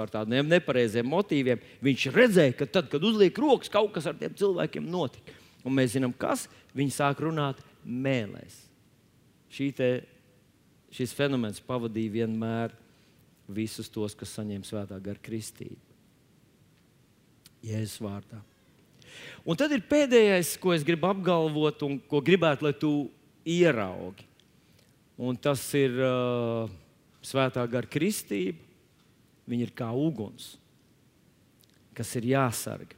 [0.00, 1.60] ar tādiem nepareiziem motīviem.
[1.84, 5.36] Viņš redzēja, ka tad, kad uzliek rokas, kaut kas ar tiem cilvēkiem notika.
[5.64, 8.64] Un mēs zinām, kas viņi sāk runāt mēlēs
[9.76, 9.88] te,
[10.94, 12.74] šis fenomens pavadīja vienmēr
[13.54, 15.78] visus tos, kas saņem svētā gara kristību.
[17.64, 18.40] Jēzus vārdā.
[19.44, 22.92] Un tad ir pēdējais, ko es gribu apgalvot, un ko gribētu, lai tu
[23.44, 24.24] ieraugi.
[25.20, 26.70] Un tas ir uh,
[27.24, 28.60] svētā gara kristība.
[29.44, 30.54] Viņa ir kā uguns,
[31.92, 32.96] kas ir jāsargā.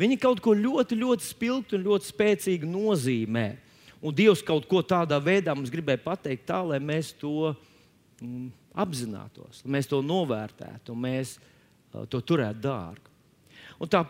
[0.00, 3.46] Viņa kaut ko ļoti, ļoti spilgtu un ļoti spēcīgu nozīmē.
[4.00, 7.52] Un Dievs kaut ko tādā veidā mums gribēja pateikt, tā, lai mēs to
[8.18, 8.48] mm,
[8.80, 13.12] apzinātos, lai mēs to novērtētu un mēs uh, to turētu dārgu.
[13.80, 14.02] Un tā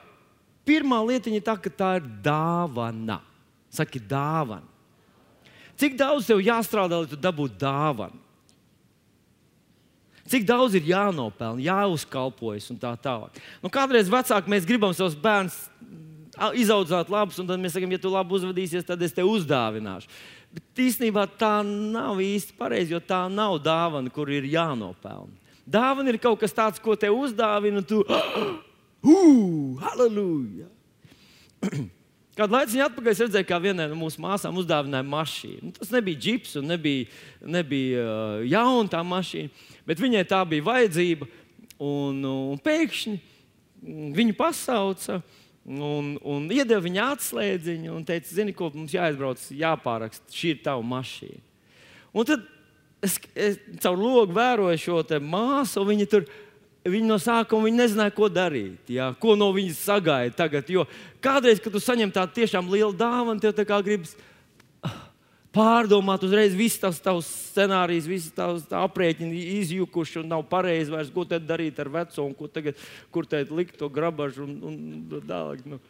[0.71, 3.19] pirmā lietiņa ir tā, ka tā ir dāvana.
[3.75, 4.67] Saki, dāvana.
[5.81, 8.19] Cik daudz tev jāstrādā, lai tu dabūtu dāvanu?
[10.31, 13.39] Cik daudz ir jānopelna, jāuzkalpojas un tā tālāk.
[13.65, 15.57] Nu, kādreiz vecāki mēs gribam savus bērnus
[16.61, 20.13] izaudzēt labus, un tad mēs sakām, ja tu labi uzvedīsies, tad es tev uzdāvināšu.
[20.55, 25.35] Bet īstenībā tā nav īsti pareizi, jo tā nav dāvana, kur ir jānopelna.
[25.71, 28.05] Dāvana ir kaut kas tāds, ko te uzdāvina, un tu
[29.05, 30.69] uh, halleluja!
[32.39, 35.67] Kādu laiku atpakaļ es redzēju, kā vienai no mūsu māsām uzdāvināja mašīnu.
[35.69, 37.11] Nu, tas nebija džips un nebija,
[37.59, 39.51] nebija uh, jauna tā mašīna,
[39.89, 41.29] bet viņai tā bija vajadzība.
[41.81, 43.19] Un, un pēkšņi
[44.17, 45.21] viņu pasauca.
[45.21, 45.37] Uh,
[45.69, 50.33] Un, un iedeva viņa atslēdziņu un teica, zini, ko mums jāizbrauc, jāpāraksta.
[50.33, 51.43] Šī ir tava mašīna.
[52.17, 52.47] Un tad
[53.05, 56.25] es, es caur logu vēroju šo māsu, un viņa tur
[56.89, 58.93] viņa no sākuma viņa nezināja, ko darīt.
[58.93, 60.71] Jā, ko no viņas sagaida tagad.
[60.73, 60.87] Jo
[61.23, 64.15] kādreiz, kad tu saņem tādu tiešām lielu dāvanu, tev tā kā gribas
[65.55, 71.27] pārdomāt uzreiz visus tavus, tavus scenārijus, visus tavus aprēķini izjukuši un nav pareizi vairs, ko
[71.27, 72.79] tad darīt ar veco un ko tagad,
[73.11, 75.67] kur tad likt to grabažu un, un tālāk.
[75.67, 75.81] Nu.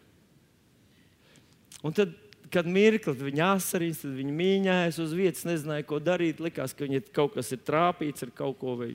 [1.84, 2.16] Un tad,
[2.52, 6.40] kad mirkli viņa asarīs, tad viņa mīņājas uz vietas, nezināja, ko darīt.
[6.42, 8.74] Likās, ka viņai kaut kas ir trāpīts ar kaut ko.
[8.80, 8.94] Vai...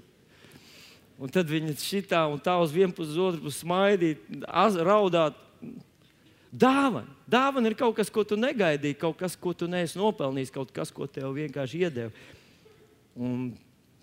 [1.15, 4.23] Un tad viņa šitā un tā uz vienu pusi, uz otru pusi smaidīt,
[4.83, 5.37] raudāt.
[6.55, 7.11] Dāvana.
[7.27, 10.91] Dāvana ir kaut kas, ko tu negaidīji, kaut kas, ko tu neesi nopelnījis, kaut kas,
[10.93, 12.11] ko tev vienkārši iedeva.
[13.15, 13.49] Un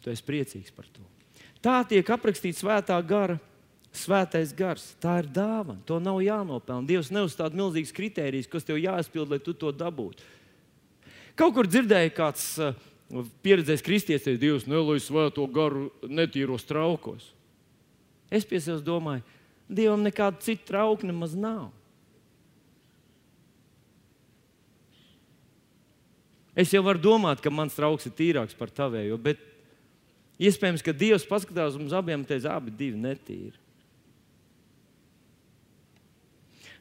[0.04, 1.04] tu esi priecīgs par to.
[1.64, 3.38] Tā tiek aprakstīta svētā gara.
[3.92, 5.76] Svētais gars, tā ir dāvana.
[5.84, 6.88] To nav jānopelna.
[6.88, 10.24] Dievs neuzstāda milzīgas kritērijas, kas tev jāizpild, lai tu to dabūtu.
[11.36, 12.72] Kaut kur dzirdēju, kāds uh,
[13.44, 17.28] pieredzējis kristietis, Dievs nelaiž svēto garu netīros traukos.
[18.32, 19.24] Es pie sevis domāju,
[19.72, 21.70] Dievam nekāda cita trauka nemaz nav.
[26.52, 29.40] Es jau varu domāt, ka mans draugs ir tīrāks par tavējo, bet
[30.40, 33.61] iespējams, ka Dievs paskatās uz mums abiem un teiks, abi divi netīri.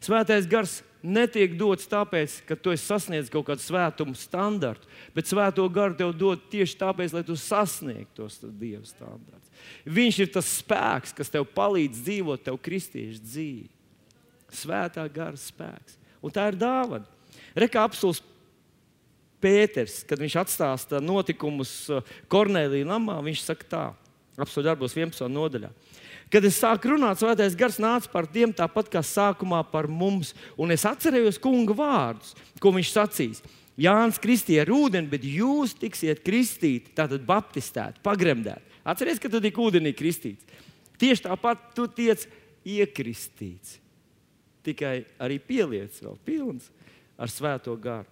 [0.02, 5.66] Svētais gars netiek dots tāpēc, ka tu esi sasniedzis kaut kādu svētumu standartu, bet svēto
[5.74, 9.54] garu tev dod tieši tāpēc, lai tu sasniegtu tos Dieva standartus.
[9.86, 13.70] Viņš ir tas spēks, kas tev palīdz dzīvot tev kristiešu dzīvi.
[14.52, 15.97] Svētā gara spēks.
[16.22, 17.06] Un tā ir dāvana.
[17.58, 18.22] Rekā apelsīns
[19.41, 23.86] Pēters, kad viņš atstāsta notikumus uh, Kornelija namā, viņš saka tā,
[24.38, 25.26] apsolu darbos 11.
[25.34, 25.72] nodaļā.
[26.32, 30.72] Kad es sāku runāt, Svētais gars nāca par tiem tāpat kā sākumā par mums, un
[30.72, 33.42] es atcerējos kunga vārdus, ko viņš sacīs.
[33.82, 38.80] Jānis kristīja ar ūdeni, bet jūs tiksiet kristīti, tātad baptistēti, pagremdēti.
[38.88, 40.48] Atcerieties, ka tu tik ūdenī kristīts.
[41.02, 42.24] Tieši tāpat tu tiec
[42.68, 43.80] iekristīts.
[44.66, 46.70] Tikai arī pieliec vēl pilns
[47.18, 48.08] ar svēto garu.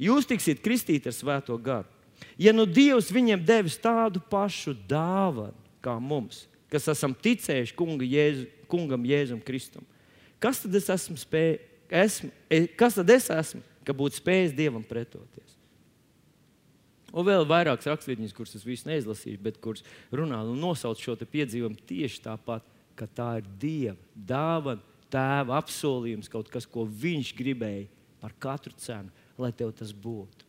[0.00, 1.88] Jūs tiksiet kristīti ar svēto garu.
[2.40, 8.46] Ja nu Dievs viņiem devis tādu pašu dāvanu kā mums, kas esam ticējuši kunga Jēzu,
[8.70, 9.86] kungam Jēzum Kristum,
[10.42, 11.66] kas tad es esmu spējis?
[11.90, 15.56] Esmu, e, kas tad es esmu, ka būtu spējis Dievam pretoties?
[17.10, 19.82] Un vēl vairākas raksturvietņas, kuras es visu neizlasīšu, bet kuras
[20.14, 22.62] runā un nosauc šo piedzīvojumu tieši tāpat,
[22.94, 27.88] ka tā ir Dieva dāvana, tēva apsolījums, kaut kas, ko Viņš gribēja
[28.22, 29.10] par katru cenu,
[29.40, 30.46] lai tev tas būtu.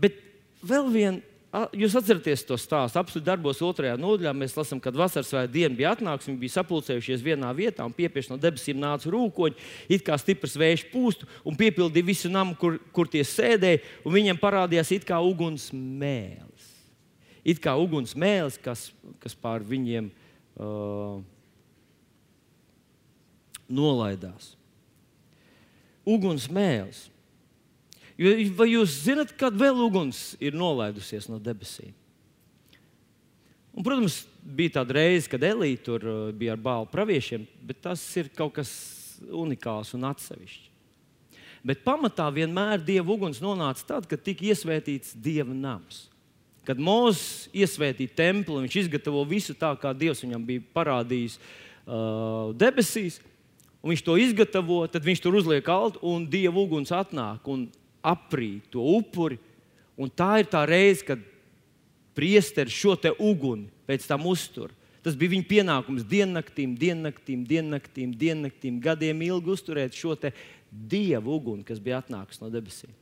[0.00, 0.16] Bet
[0.64, 3.00] vēl viena Jūs atceraties to stāstu.
[3.00, 6.30] Apsolūti darbos otrajā nodaļā mēs lasām, kad vasaras svētā diena bija atnākusi.
[6.30, 9.58] Viņi bija sapulcējušies vienā vietā un piepieši no debesīm nāca rūkoņi,
[9.90, 13.82] it kā stiprs vējš pūstu un piepildīja visu namu, kur, kur tie sēdēja.
[14.06, 16.70] Viņiem parādījās it kā uguns mēlis.
[17.42, 18.86] It kā uguns mēlis, kas,
[19.18, 20.06] kas pār viņiem
[20.54, 21.18] uh,
[23.66, 24.52] nolaidās.
[26.06, 27.08] Uguns mēlis.
[28.20, 31.94] Vai jūs zināt, kad vēl uguns ir nolaidusies no debesīm?
[33.70, 38.02] Un, protams, bija tāda reize, kad Elīte tur uh, bija ar bālu praviešiem, bet tas
[38.20, 38.72] ir kaut kas
[39.30, 40.66] unikāls un atsevišķs.
[41.64, 46.06] Bet pamatā vienmēr dieva uguns nonāca tad, kad tika iesvētīts dieva nams.
[46.64, 53.18] Kad Mozus iesvētīja templi, viņš izgatavo visu tā, kā Dievs viņam bija parādījis uh, debesīs,
[53.84, 57.68] viņš to izgatavo, tad viņš tur uzliek altu, un dieva uguns atnāk un
[58.02, 59.38] aprīt to upuri.
[60.00, 61.20] Un tā ir tā reize, kad
[62.16, 64.72] priesteris šo uguni pēc tam uztur.
[65.00, 70.16] Tas bija viņa pienākums diennaktīm, diennaktīm, diennaktīm, diennaktīm gadiem ilgi uzturēt šo
[70.70, 72.92] dievu uguni, kas bija atnākusi no debesīm.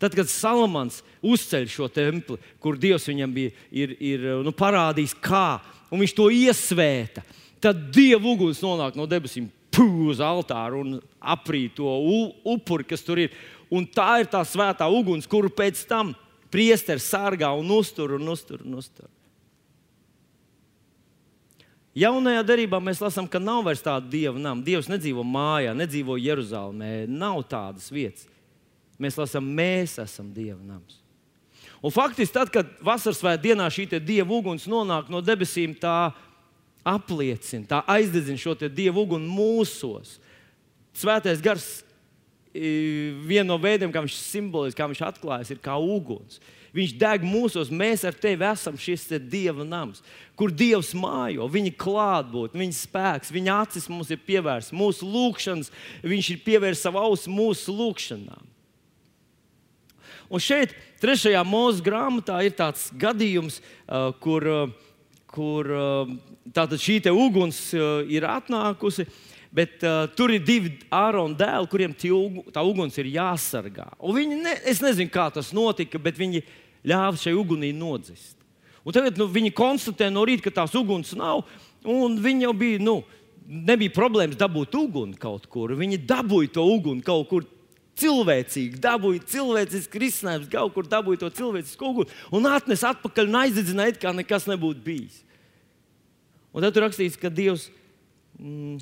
[0.00, 5.60] Tad, kad Salamans uzceļ šo templi, kur Dievs viņam bija ir, ir, nu, parādījis, kā,
[5.88, 7.24] un viņš to iesvēta,
[7.64, 9.48] tad Dieva uguns nonāk no debesīm
[10.10, 11.88] uz altāra un aprīt to
[12.44, 13.34] upuri, kas tur ir.
[13.72, 16.12] Un tā ir tā svētā uguns, kuru pēc tam
[16.52, 18.62] priesteris sargā un uztur un uztur.
[18.62, 19.10] Un uztur.
[21.96, 24.60] Jaunajā darbā mēs lasām, ka nav vairs tāda dieva nama.
[24.62, 27.06] Dievs nedzīvo mājā, nedzīvo Jeruzalemē.
[27.08, 28.28] Nav tādas vietas.
[29.00, 31.00] Mēs lasām, mēs esam dieva nams.
[31.84, 36.12] Un faktiski, tad, kad vasaras svētā dienā šī dieva uguns nonāk no debesīm, tā
[36.86, 40.16] apliecina, tā aizdedzina šo dievu uguni mūsos.
[40.96, 41.66] Svētais gars
[43.26, 46.40] viena no veidiem, kā viņš simbolizē, kā viņš atklājas, ir kā uguns.
[46.76, 50.02] Viņš deg mūsos, mēs ar tevi esam šis te dieva nams,
[50.36, 55.72] kur dievs mājo, viņa klātbūtne, viņa spēks, viņa acis mums ir pievērsts, mūsu lūgšanas,
[56.04, 58.44] viņš ir pievērsts savu ausu mūsu lūgšanām.
[60.26, 63.60] Un šeit, trešajā mūža grāmatā, ir tāds gadījums,
[64.20, 64.46] kur,
[65.30, 67.60] kur uh, šī uguns
[68.10, 69.06] ir atnākusi.
[69.54, 71.94] Bet uh, tur ir divi ārona dēli, kuriem
[72.52, 73.88] tā uguns ir jāsargā.
[74.02, 76.42] Un ne, es nezinu, kā tas notika, bet viņi
[76.86, 78.34] ļāva šai ugunī nodzist.
[78.86, 81.42] Un tagad nu, viņi konstatē no rīta, ka tās uguns nav.
[81.82, 83.00] Viņi jau bija, nu,
[83.46, 85.74] nebija problēmas dabūt uguni kaut kur.
[85.78, 87.46] Viņi dabūja to uguni kaut kur
[87.96, 93.96] cilvēcīgi, dabūja cilvēcisku risinājumu, kaut kur dabūja to cilvēcisku uguni un atnes atpakaļ un aizdedzināja,
[94.02, 95.22] kā nekas nebūtu bijis.
[96.52, 97.66] Un tad tur rakstīts, ka Dievs
[98.38, 98.78] mm,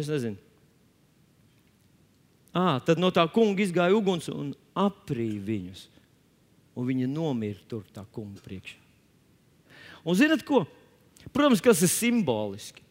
[0.00, 0.36] es nezinu.
[2.50, 5.86] À, tad no tā kunga izgāja uguns un aprīja viņus.
[6.78, 8.78] Un viņi nomira tur tā kunga priekšā.
[10.06, 10.64] Un zinat ko?
[11.34, 12.82] Protams, tas ir simboliski.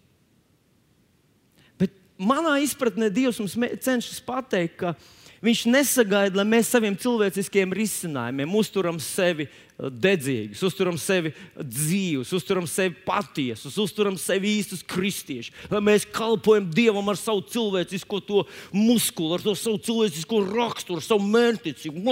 [1.80, 4.94] Bet manā izpratnē Dievs mums cenšas pateikt, ka
[5.46, 12.68] Viņš nesagaida, lai mēs saviem cilvēciskiem risinājumiem uzturam sevi uh, dedzīgus, uzturam sevi dzīvus, uzturam
[12.68, 15.54] sevi patiesus, uzturam sevi īstus kristiešus.
[15.72, 18.20] Lai mēs kalpojam Dievam ar savu cilvēcisko
[18.76, 22.04] muskuli, ar to savu cilvēcisko raksturu, savu mērķticību.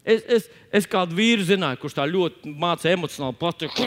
[0.00, 3.80] Es, es, es kādu vīru zināju, kurš tā ļoti mācīja emocionāli pateikt,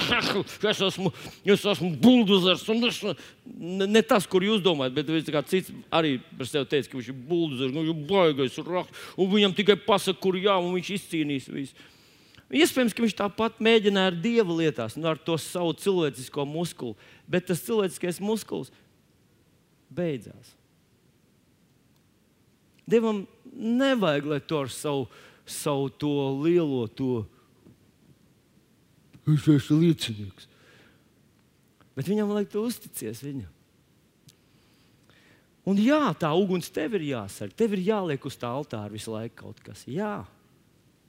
[0.70, 1.12] es esmu,
[1.48, 2.66] es esmu buldozers.
[2.76, 2.98] Es,
[3.56, 7.16] ne, ne tas, kur jūs domājat, bet cits arī par sevi teica, ka viņš ir
[7.30, 8.58] buldozers, nu, viņš ir baigais,
[9.16, 11.86] un viņam tikai pasaka, kur jā, un viņš izcīnīs visu.
[12.52, 16.94] Iespējams, ka viņš tāpat mēģināja ar dievu lietās, nu, ar to savu cilvēcisko muskuli,
[17.26, 18.68] bet tas cilvēciskais muskulis
[19.88, 20.52] beidzās.
[22.86, 23.24] Dievam
[23.56, 25.08] nevajag, lai to ar savu
[25.46, 27.24] savu to lielo, to
[29.26, 30.48] es esmu liecinieks.
[31.96, 33.52] Bet viņam vajag to uzticēties viņam.
[35.66, 39.40] Un jā, tā uguns tev ir jāsaka, tev ir jāliek uz tā altāra visu laiku
[39.40, 39.82] kaut kas.
[39.90, 40.20] Jā.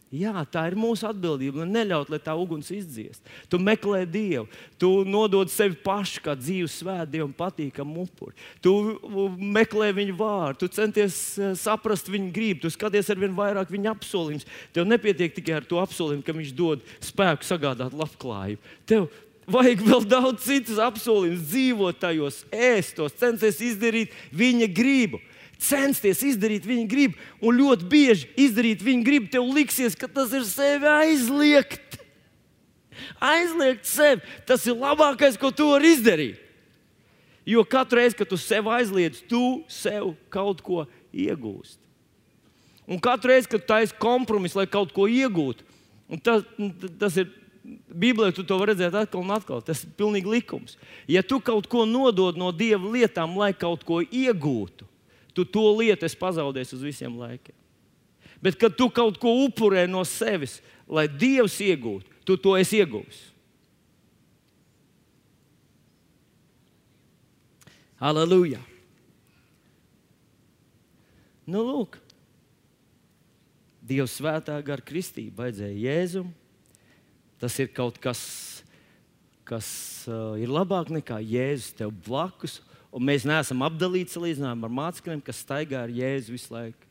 [0.07, 1.65] Jā, tā ir mūsu atbildība.
[1.67, 3.19] Neļaut, lai tā uguns izdziest.
[3.51, 4.45] Tu meklē Dievu,
[4.79, 8.31] tu nodod sevi pašu kā dzīves svētā, Dievam patīkamu upuri.
[8.63, 8.71] Tu
[9.35, 13.91] meklē viņa vārdu, tu centies eh, saprast viņa gribu, tu skaties ar vien vairāk viņa
[13.97, 14.47] apsolījumus.
[14.71, 18.75] Tev nepietiek tikai ar to apsolījumu, ka viņš dod spēku sagādāt labklājību.
[18.87, 19.09] Tev
[19.51, 25.19] vajag vēl daudz citus apsolījumus, dzīvot tajos, ēst tos, censties izdarīt viņa gribu
[25.61, 30.45] censties izdarīt viņa gribu, un ļoti bieži izdarīt viņa gribu, tev liksies, ka tas ir
[30.47, 31.97] sevi aizliegt.
[33.21, 36.43] Aizliegt sevi, tas ir labākais, ko tu vari izdarīt.
[37.47, 40.83] Jo katru reizi, kad tu sev aizliedz, tu sev kaut ko
[41.15, 41.79] iegūsti.
[42.87, 45.63] Un katru reizi, kad tu taisi kompromisu, lai kaut ko iegūtu,
[46.23, 46.43] tas,
[46.99, 47.31] tas ir
[47.67, 49.59] Bībelē tu to redzēt atkal un atkal.
[49.63, 50.77] Tas ir pilnīgi likums.
[51.09, 54.87] Ja tu kaut ko nodod no dieva lietām, lai kaut ko iegūtu,
[55.37, 57.55] tu to lietu esi pazaudējis uz visiem laikiem.
[58.41, 60.59] Bet, kad tu kaut ko upurē no sevis,
[60.89, 63.21] lai Dievs iegūtu, tu to esi ieguvis.
[67.97, 68.61] Aleluja!
[71.47, 71.97] Nu, lūk,
[73.87, 76.31] Dieva svētā gara kristība vajadzēja Jēzum.
[77.39, 78.19] Tas ir kaut kas,
[79.47, 79.69] kas
[80.11, 82.59] uh, ir labāk nekā Jēzus tev blakus
[82.97, 86.87] un mēs neesam apdalīti salīdzinājumā ar mācekļiem, kas staigā ar Jēzu visu laiku.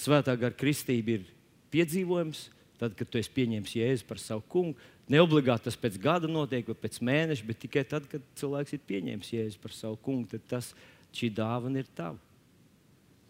[0.00, 1.28] Svētā gara kristība ir
[1.70, 2.48] piedzīvojums,
[2.80, 4.88] tad, kad tu esi pieņēmis Jēzu par savu kungu.
[5.10, 8.82] Ne obligāti tas pēc gada notiek, vai pēc mēneša, bet tikai tad, kad cilvēks ir
[8.88, 10.72] pieņēmis Jēzu par savu kungu, tad tas,
[11.14, 12.18] šī dāvana ir tava.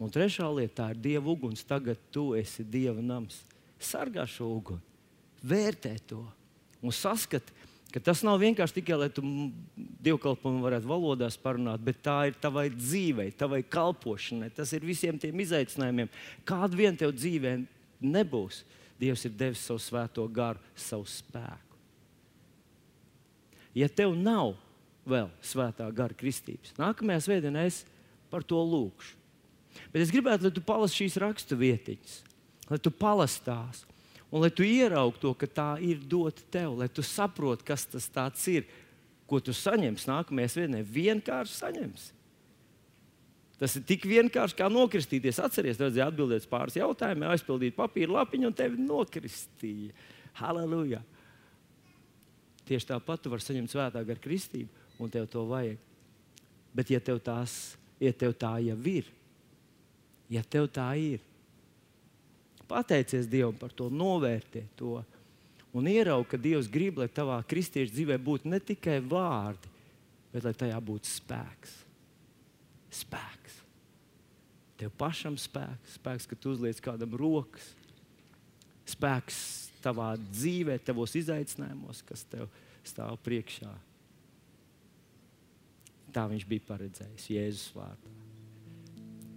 [0.01, 1.61] Un trešā lieta ir Dieva uguns.
[1.67, 3.43] Tagad tu esi Dieva nams.
[3.81, 4.81] Sargā šo uguni,
[5.45, 6.21] vērtē to
[6.81, 7.53] un saskati,
[7.91, 9.23] ka tas nav vienkārši tikai, lai tu
[10.05, 14.51] dievkalpojumu varētu valodās parunāt, bet tā ir tavai dzīvei, tavai kalpošanai.
[14.55, 16.11] Tas ir visiem tiem izaicinājumiem.
[16.47, 17.57] Kādu vien tev dzīvē
[18.01, 18.63] nebūs,
[19.01, 21.79] Dievs ir devis savu svēto garu, savu spēku.
[23.73, 24.53] Ja tev nav
[25.09, 27.81] vēl svētā gara kristības, nākamajā svētdienā es
[28.29, 29.17] par to lūgšu.
[29.93, 32.17] Bet es gribētu, lai tu palasi šīs rakstu vietiņas,
[32.69, 33.85] lai tu palasi tās
[34.31, 38.47] Un lai tu ieraugtu to, ka tā ir dota tev, lai tu saproti, kas tas
[38.47, 38.63] ir,
[39.27, 42.09] ko tu saņemsi nākamajā svētdienā, vienkārši saņemsi.
[43.61, 45.37] Tas ir tik vienkārši kā nokristīties.
[45.43, 49.93] Atcerieties, vajadzēja atbildēt pāris jautājumiem, aizpildīt papīra lapiņu un tevi nokristīja.
[50.39, 51.03] Halleluja!
[52.65, 55.77] Tieši tāpat tu vari saņemt svētā gara kristību, un tev to vajag.
[56.73, 59.11] Bet, ja tev, tās, ja tev tā jau ir,
[60.31, 61.21] ja tev tā ir,
[62.71, 65.01] Pateicies Dievam par to, novērtē to.
[65.75, 69.71] Un ieraugi, ka Dievs grib, lai tavā kristiešu dzīvē būtu ne tikai vārdi,
[70.31, 71.75] bet lai tajā būtu spēks.
[73.01, 73.59] Spēks.
[74.79, 77.69] Tev pašam spēks, spēks, ka tu uzliec kādam rokas,
[78.89, 79.39] spēks
[79.83, 82.49] tavā dzīvē, tavos izaicinājumos, kas tev
[82.87, 83.71] stāv priekšā.
[86.11, 88.15] Tā viņš bija paredzējis Jēzus vārdā.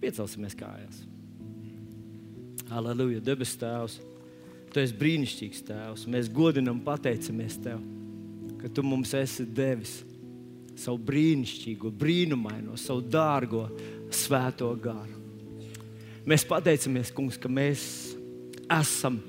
[0.01, 1.05] Piecelsimies kājās!
[2.73, 3.99] Aleluja, debes Tēvs!
[4.73, 6.05] Tu esi brīnišķīgs Tēvs.
[6.11, 7.83] Mēs godinam, pateicamies Tev,
[8.61, 9.99] ka Tu mums esi devis
[10.75, 13.67] savu brīnišķīgo, brīnumaino, savu dārgo,
[14.11, 15.21] svēto garu.
[16.25, 17.85] Mēs pateicamies, Kungs, ka mēs
[18.65, 19.21] esam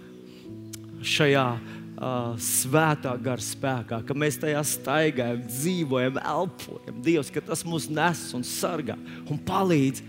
[1.04, 7.04] šajā uh, svētā gara spēkā, ka mēs tajā staigājam, dzīvojam, elpojam.
[7.04, 8.96] Dievs, ka tas mūs nes un sargā
[9.28, 10.02] un palīdz.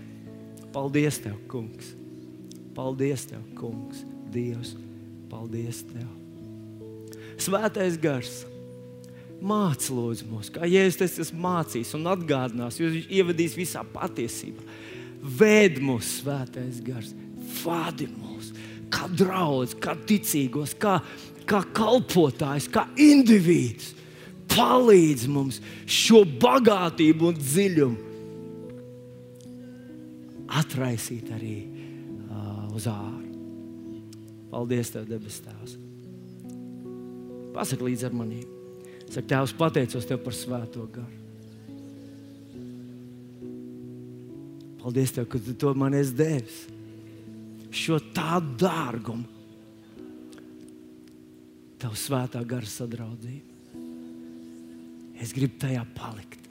[0.72, 1.97] Paldies, Tev, Kungs!
[2.78, 4.76] Paldies, Tev, Kungs, Dievs,
[5.26, 6.06] paldies Tev.
[7.42, 8.44] Svētais gars,
[9.42, 14.62] māci lūdzu mūs, kā Jēzus tas esmu mācījis un atgādinās, jūs ievadīs visā patiesībā.
[15.40, 17.10] Vēd mūs, svētais gars,
[17.64, 18.52] vadi mūs,
[18.94, 21.00] kā draugs, kā ticīgos, kā,
[21.50, 23.96] kā kalpotājs, kā indivīds.
[24.54, 28.06] Palīdz mums šo bagātību un dziļumu
[30.58, 31.56] atraisīt arī
[32.74, 33.28] uz āru.
[34.48, 35.76] Paldies, Tev, debes Tēvs.
[37.54, 38.48] Pasaki līdzi ar maniem.
[39.08, 41.16] Saka, Tēvs, pateicos Tev par svēto garu.
[44.82, 46.62] Paldies, Tev, ka Tu to man esi devis.
[47.68, 49.28] Šo tādu dārgumu,
[51.78, 53.54] Tev svētā gara sadraudzību.
[55.18, 56.46] Es gribu tajā palikt.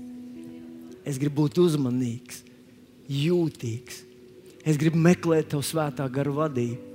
[1.08, 2.44] Es gribu būt uzmanīgs,
[3.12, 4.07] jūtīgs
[4.68, 6.88] Es gribu meklēt tev svētā garu vadību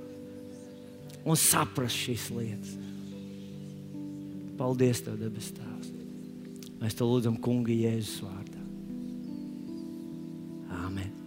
[1.25, 2.75] un saprast šīs lietas.
[4.59, 5.89] Paldies, Tev, debes Tēvs.
[6.83, 8.61] Mēs te lūdzam, Kungi, Jēzus vārdā.
[10.83, 11.22] Āmen!